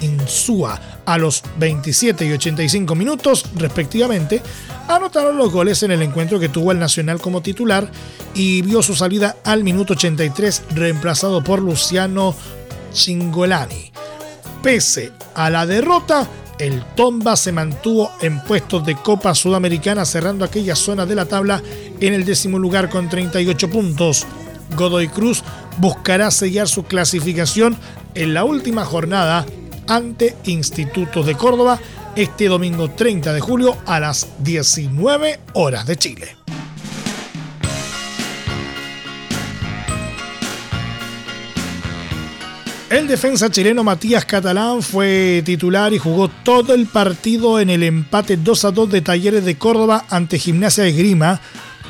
Insúa 0.03 0.81
a 1.05 1.19
los 1.19 1.43
27 1.59 2.27
y 2.27 2.33
85 2.33 2.95
minutos 2.95 3.47
respectivamente 3.57 4.43
anotaron 4.89 5.37
los 5.37 5.51
goles 5.53 5.83
en 5.83 5.93
el 5.93 6.03
encuentro 6.03 6.39
que 6.39 6.49
tuvo 6.49 6.73
el 6.73 6.79
Nacional 6.79 7.21
como 7.21 7.41
titular 7.41 7.91
y 8.35 8.63
vio 8.63 8.83
su 8.83 8.95
salida 8.95 9.37
al 9.45 9.65
minuto 9.65 9.95
83 9.95 10.63
reemplazado 10.75 11.43
por 11.43 11.61
Luciano 11.61 12.35
Chingolani. 12.93 13.93
Pese 14.63 15.13
a 15.35 15.51
la 15.51 15.67
derrota, 15.67 16.29
el 16.59 16.85
Tomba 16.95 17.37
se 17.37 17.53
mantuvo 17.53 18.13
en 18.21 18.43
puestos 18.45 18.85
de 18.87 18.95
Copa 18.95 19.35
Sudamericana 19.35 20.05
cerrando 20.05 20.45
aquella 20.45 20.77
zona 20.77 21.07
de 21.07 21.15
la 21.15 21.27
tabla 21.27 21.63
en 22.01 22.15
el 22.15 22.25
décimo 22.25 22.59
lugar 22.59 22.89
con 22.89 23.09
38 23.09 23.71
puntos. 23.71 24.27
Godoy 24.77 25.09
Cruz 25.09 25.43
buscará 25.79 26.31
sellar 26.31 26.69
su 26.69 26.85
clasificación 26.85 27.77
en 28.15 28.35
la 28.35 28.45
última 28.45 28.85
jornada 28.85 29.45
ante 29.87 30.37
Institutos 30.45 31.27
de 31.27 31.35
Córdoba 31.35 31.79
este 32.17 32.47
domingo 32.47 32.91
30 32.91 33.33
de 33.33 33.41
julio 33.41 33.77
a 33.87 34.01
las 34.01 34.29
19 34.43 35.41
horas 35.55 35.87
de 35.87 35.97
Chile. 35.97 36.37
El 42.93 43.09
defensa 43.09 43.51
chileno 43.51 43.83
Matías 43.83 44.27
Catalán 44.27 44.83
fue 44.83 45.43
titular 45.47 45.95
y 45.95 45.99
jugó 45.99 46.29
todo 46.29 46.75
el 46.75 46.85
partido 46.85 47.59
en 47.59 47.71
el 47.71 47.83
empate 47.83 48.37
2 48.37 48.65
a 48.67 48.71
2 48.71 48.91
de 48.91 49.01
Talleres 49.01 49.47
de 49.47 49.57
Córdoba 49.57 50.05
ante 50.11 50.39
Gimnasia 50.39 50.85
de 50.85 50.93
Grima 50.93 51.41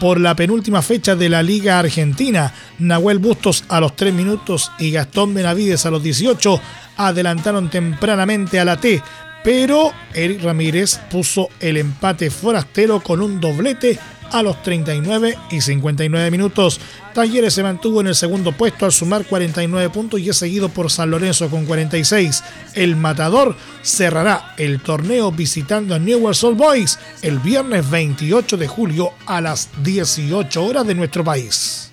por 0.02 0.18
la 0.18 0.34
penúltima 0.34 0.82
fecha 0.82 1.14
de 1.14 1.28
la 1.28 1.44
Liga 1.44 1.78
Argentina. 1.78 2.52
Nahuel 2.80 3.20
Bustos 3.20 3.62
a 3.68 3.78
los 3.78 3.94
3 3.94 4.12
minutos 4.12 4.72
y 4.80 4.90
Gastón 4.90 5.32
Benavides 5.32 5.86
a 5.86 5.92
los 5.92 6.02
18 6.02 6.60
adelantaron 6.96 7.70
tempranamente 7.70 8.58
a 8.58 8.64
la 8.64 8.80
T 8.80 9.00
pero 9.44 9.92
Eric 10.12 10.42
Ramírez 10.42 10.98
puso 11.08 11.50
el 11.60 11.76
empate 11.76 12.30
forastero 12.30 13.00
con 13.00 13.20
un 13.20 13.40
doblete 13.40 13.96
a 14.32 14.42
los 14.42 14.60
39 14.62 15.38
y 15.52 15.60
59 15.60 16.30
minutos. 16.32 16.80
Talleres 17.12 17.54
se 17.54 17.62
mantuvo 17.62 18.00
en 18.00 18.06
el 18.06 18.14
segundo 18.14 18.52
puesto 18.52 18.86
al 18.86 18.92
sumar 18.92 19.26
49 19.26 19.90
puntos 19.90 20.20
y 20.20 20.30
es 20.30 20.36
seguido 20.36 20.68
por 20.70 20.90
San 20.90 21.10
Lorenzo 21.10 21.50
con 21.50 21.66
46. 21.66 22.42
El 22.74 22.96
Matador 22.96 23.54
cerrará 23.82 24.54
el 24.56 24.80
torneo 24.80 25.30
visitando 25.30 25.94
a 25.94 25.98
Newell's 25.98 26.42
Old 26.42 26.56
Boys 26.56 26.98
el 27.20 27.38
viernes 27.38 27.88
28 27.90 28.56
de 28.56 28.68
julio 28.68 29.10
a 29.26 29.40
las 29.40 29.68
18 29.82 30.64
horas 30.64 30.86
de 30.86 30.94
nuestro 30.94 31.22
país. 31.22 31.90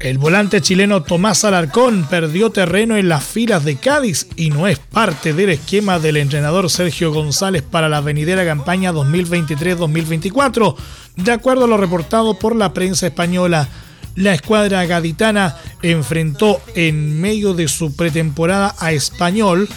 El 0.00 0.18
volante 0.18 0.60
chileno 0.60 1.02
Tomás 1.02 1.44
Alarcón 1.44 2.06
perdió 2.10 2.50
terreno 2.50 2.96
en 2.96 3.08
las 3.08 3.24
filas 3.24 3.64
de 3.64 3.76
Cádiz 3.76 4.26
y 4.36 4.50
no 4.50 4.66
es 4.66 4.78
parte 4.78 5.32
del 5.32 5.50
esquema 5.50 5.98
del 5.98 6.16
entrenador 6.16 6.68
Sergio 6.68 7.12
González 7.12 7.62
para 7.62 7.88
la 7.88 8.00
venidera 8.00 8.44
campaña 8.44 8.92
2023-2024, 8.92 10.76
de 11.16 11.32
acuerdo 11.32 11.64
a 11.64 11.68
lo 11.68 11.76
reportado 11.76 12.38
por 12.38 12.54
la 12.56 12.74
prensa 12.74 13.06
española. 13.06 13.68
La 14.16 14.34
escuadra 14.34 14.84
gaditana 14.84 15.56
enfrentó 15.82 16.60
en 16.74 17.20
medio 17.20 17.54
de 17.54 17.68
su 17.68 17.96
pretemporada 17.96 18.74
a 18.78 18.92
Español 18.92 19.68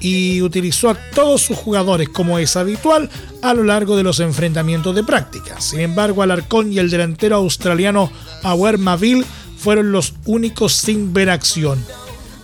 y 0.00 0.42
utilizó 0.42 0.90
a 0.90 0.94
todos 1.14 1.42
sus 1.42 1.56
jugadores 1.56 2.08
como 2.08 2.38
es 2.38 2.56
habitual 2.56 3.08
a 3.42 3.54
lo 3.54 3.64
largo 3.64 3.96
de 3.96 4.02
los 4.02 4.20
enfrentamientos 4.20 4.94
de 4.94 5.04
práctica. 5.04 5.60
Sin 5.60 5.80
embargo, 5.80 6.22
Alarcón 6.22 6.72
y 6.72 6.78
el 6.78 6.90
delantero 6.90 7.36
australiano 7.36 8.10
Awer 8.42 8.78
Maville 8.78 9.24
fueron 9.64 9.92
los 9.92 10.12
únicos 10.26 10.74
sin 10.74 11.14
ver 11.14 11.30
acción. 11.30 11.82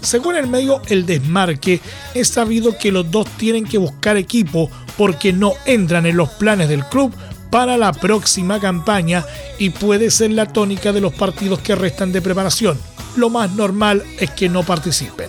Según 0.01 0.37
el 0.37 0.47
medio 0.47 0.81
El 0.89 1.05
Desmarque, 1.05 1.79
es 2.15 2.29
sabido 2.29 2.79
que 2.79 2.91
los 2.91 3.11
dos 3.11 3.29
tienen 3.37 3.67
que 3.67 3.77
buscar 3.77 4.17
equipo 4.17 4.71
porque 4.97 5.31
no 5.31 5.53
entran 5.67 6.07
en 6.07 6.17
los 6.17 6.31
planes 6.31 6.71
del 6.71 6.83
club 6.87 7.13
para 7.51 7.77
la 7.77 7.93
próxima 7.93 8.59
campaña 8.59 9.23
y 9.59 9.69
puede 9.69 10.11
ser 10.11 10.31
la 10.31 10.47
tónica 10.47 10.95
de 10.95 11.03
los 11.03 11.13
partidos 11.13 11.59
que 11.59 11.75
restan 11.75 12.11
de 12.11 12.23
preparación. 12.23 12.79
Lo 13.17 13.29
más 13.29 13.53
normal 13.53 14.03
es 14.19 14.31
que 14.31 14.49
no 14.49 14.63
participen. 14.63 15.29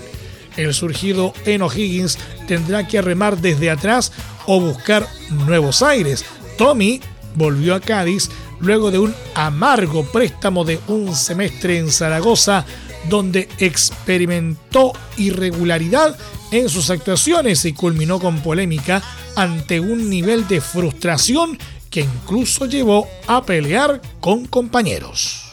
El 0.56 0.74
surgido 0.74 1.34
en 1.46 1.62
O'Higgins 1.62 2.18
tendrá 2.48 2.88
que 2.88 3.02
remar 3.02 3.36
desde 3.42 3.70
atrás 3.70 4.14
o 4.46 4.62
buscar 4.62 5.06
nuevos 5.30 5.82
aires. 5.82 6.24
Tommy 6.58 7.02
volvió 7.36 7.76
a 7.76 7.82
Cádiz 7.82 8.30
luego 8.62 8.92
de 8.92 9.00
un 9.00 9.14
amargo 9.36 10.04
préstamo 10.04 10.64
de 10.64 10.80
un 10.88 11.16
semestre 11.16 11.78
en 11.78 11.92
Zaragoza, 11.92 12.66
donde 13.10 13.50
experimentó 13.58 14.94
irregularidad 15.18 16.18
en 16.52 16.70
sus 16.70 16.90
actuaciones 16.90 17.66
y 17.66 17.74
culminó 17.74 18.20
con 18.20 18.42
polémica 18.42 19.02
ante 19.36 19.80
un 19.80 20.10
nivel 20.10 20.48
de 20.48 20.62
frustración 20.62 21.58
que 21.90 22.02
incluso 22.02 22.66
llevó 22.66 23.08
a 23.28 23.44
pelear 23.44 24.02
con 24.20 24.46
compañeros. 24.46 25.52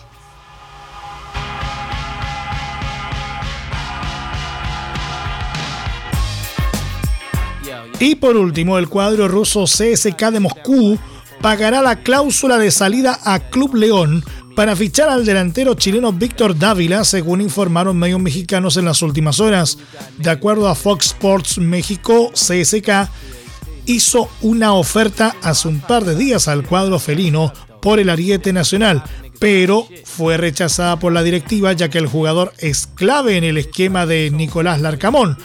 Y 8.00 8.14
por 8.14 8.36
último, 8.36 8.78
el 8.78 8.88
cuadro 8.88 9.26
ruso 9.26 9.64
CSK 9.64 10.30
de 10.30 10.40
Moscú 10.40 10.98
pagará 11.40 11.82
la 11.82 11.96
cláusula 12.02 12.58
de 12.58 12.70
salida 12.70 13.18
a 13.24 13.38
Club 13.50 13.74
León 13.74 14.24
para 14.56 14.74
fichar 14.74 15.08
al 15.08 15.24
delantero 15.24 15.74
chileno 15.74 16.12
Víctor 16.12 16.58
Dávila, 16.58 17.04
según 17.04 17.40
informaron 17.40 17.96
medios 17.96 18.20
mexicanos 18.20 18.76
en 18.76 18.86
las 18.86 19.02
últimas 19.02 19.38
horas. 19.38 19.78
De 20.16 20.30
acuerdo 20.30 20.68
a 20.68 20.74
Fox 20.74 21.06
Sports 21.06 21.58
México, 21.58 22.32
CSK 22.32 23.08
hizo 23.86 24.28
una 24.42 24.72
oferta 24.74 25.36
hace 25.42 25.68
un 25.68 25.80
par 25.80 26.04
de 26.04 26.16
días 26.16 26.48
al 26.48 26.66
cuadro 26.66 26.98
felino 26.98 27.52
por 27.80 28.00
el 28.00 28.10
ariete 28.10 28.52
nacional, 28.52 29.04
pero 29.38 29.86
fue 30.04 30.36
rechazada 30.36 30.98
por 30.98 31.12
la 31.12 31.22
directiva 31.22 31.72
ya 31.72 31.88
que 31.88 31.98
el 31.98 32.08
jugador 32.08 32.52
es 32.58 32.88
clave 32.88 33.36
en 33.36 33.44
el 33.44 33.58
esquema 33.58 34.06
de 34.06 34.30
Nicolás 34.30 34.80
Larcamón. 34.80 35.38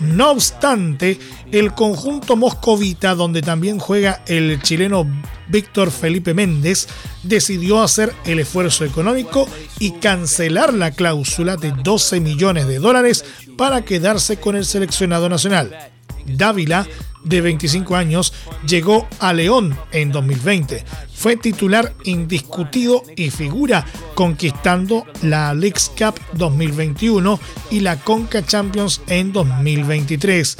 No 0.00 0.30
obstante, 0.30 1.18
el 1.52 1.74
conjunto 1.74 2.36
moscovita, 2.36 3.14
donde 3.14 3.42
también 3.42 3.78
juega 3.78 4.22
el 4.26 4.60
chileno 4.62 5.06
Víctor 5.48 5.90
Felipe 5.90 6.32
Méndez, 6.32 6.88
decidió 7.22 7.82
hacer 7.82 8.14
el 8.24 8.38
esfuerzo 8.38 8.84
económico 8.84 9.46
y 9.78 9.92
cancelar 9.92 10.72
la 10.72 10.92
cláusula 10.92 11.56
de 11.56 11.72
12 11.72 12.20
millones 12.20 12.66
de 12.66 12.78
dólares 12.78 13.24
para 13.58 13.82
quedarse 13.82 14.38
con 14.38 14.56
el 14.56 14.64
seleccionado 14.64 15.28
nacional. 15.28 15.90
Dávila 16.26 16.86
de 17.24 17.40
25 17.40 17.96
años, 17.96 18.32
llegó 18.66 19.08
a 19.18 19.32
León 19.32 19.76
en 19.92 20.12
2020. 20.12 20.84
Fue 21.14 21.36
titular 21.36 21.94
indiscutido 22.04 23.02
y 23.16 23.30
figura 23.30 23.84
conquistando 24.14 25.06
la 25.22 25.52
Leagues 25.54 25.90
Cup 25.96 26.20
2021 26.34 27.38
y 27.70 27.80
la 27.80 27.96
Conca 27.96 28.44
Champions 28.44 29.02
en 29.06 29.32
2023. 29.32 30.56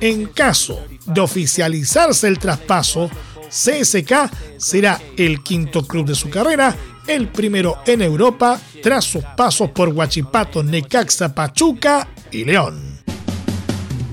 En 0.00 0.26
caso 0.26 0.84
de 1.06 1.20
oficializarse 1.20 2.28
el 2.28 2.38
traspaso, 2.38 3.08
CSK 3.48 4.30
será 4.56 5.00
el 5.16 5.42
quinto 5.42 5.86
club 5.86 6.06
de 6.06 6.14
su 6.14 6.30
carrera, 6.30 6.74
el 7.06 7.28
primero 7.28 7.78
en 7.86 8.02
Europa, 8.02 8.60
tras 8.82 9.04
sus 9.04 9.24
pasos 9.36 9.70
por 9.70 9.90
Huachipato, 9.90 10.62
Necaxa, 10.62 11.34
Pachuca 11.34 12.08
y 12.30 12.44
León. 12.44 12.91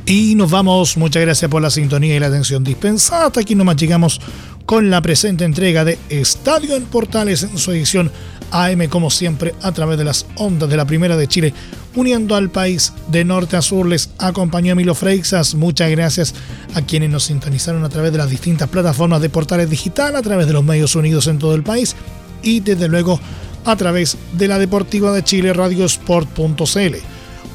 Y 0.10 0.34
nos 0.34 0.50
vamos. 0.50 0.98
Muchas 0.98 1.22
gracias 1.22 1.52
por 1.52 1.62
la 1.62 1.70
sintonía 1.70 2.16
y 2.16 2.20
la 2.20 2.26
atención 2.26 2.64
dispensada. 2.64 3.28
Hasta 3.28 3.42
aquí 3.42 3.54
nomás 3.54 3.76
llegamos 3.76 4.20
con 4.66 4.90
la 4.90 5.04
presente 5.04 5.44
entrega 5.46 5.86
de 5.86 6.00
Estadio 6.10 6.76
en 6.76 6.86
Portales 6.86 7.44
en 7.44 7.56
su 7.60 7.72
edición 7.74 8.12
AM, 8.50 8.88
como 8.88 9.12
siempre, 9.12 9.54
a 9.62 9.72
través 9.72 10.00
de 10.00 10.06
las 10.06 10.26
ondas 10.38 10.68
de 10.68 10.78
la 10.78 10.86
Primera 10.86 11.16
de 11.16 11.28
Chile, 11.28 11.54
uniendo 11.96 12.34
al 12.34 12.50
país 12.50 12.92
de 13.10 13.24
norte 13.24 13.56
a 13.56 13.62
sur. 13.62 13.86
Les 13.86 14.10
acompañó 14.18 14.72
Emilio 14.72 14.96
Freixas. 14.96 15.54
Muchas 15.54 15.92
gracias 15.92 16.34
a 16.74 16.82
quienes 16.82 17.12
nos 17.12 17.26
sintonizaron 17.26 17.86
a 17.86 17.90
través 17.90 18.12
de 18.12 18.18
las 18.18 18.32
distintas 18.32 18.68
plataformas 18.68 19.22
de 19.22 19.30
Portales 19.30 19.70
Digital, 19.70 20.16
a 20.16 20.24
través 20.24 20.48
de 20.48 20.54
los 20.54 20.64
medios 20.64 20.96
unidos 20.96 21.28
en 21.28 21.38
todo 21.38 21.54
el 21.54 21.62
país 21.62 21.96
y 22.42 22.62
desde 22.62 22.88
luego 22.88 23.20
a 23.64 23.76
través 23.76 24.18
de 24.34 24.48
la 24.48 24.58
Deportiva 24.58 25.12
de 25.12 25.24
Chile, 25.24 25.54
radiosport.cl 25.54 27.19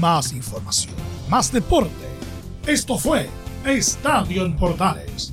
más 0.00 0.32
información, 0.32 0.94
más 1.28 1.52
deporte. 1.52 1.90
Esto 2.66 2.98
fue 2.98 3.28
Estadio 3.64 4.44
en 4.44 4.56
Portales, 4.56 5.32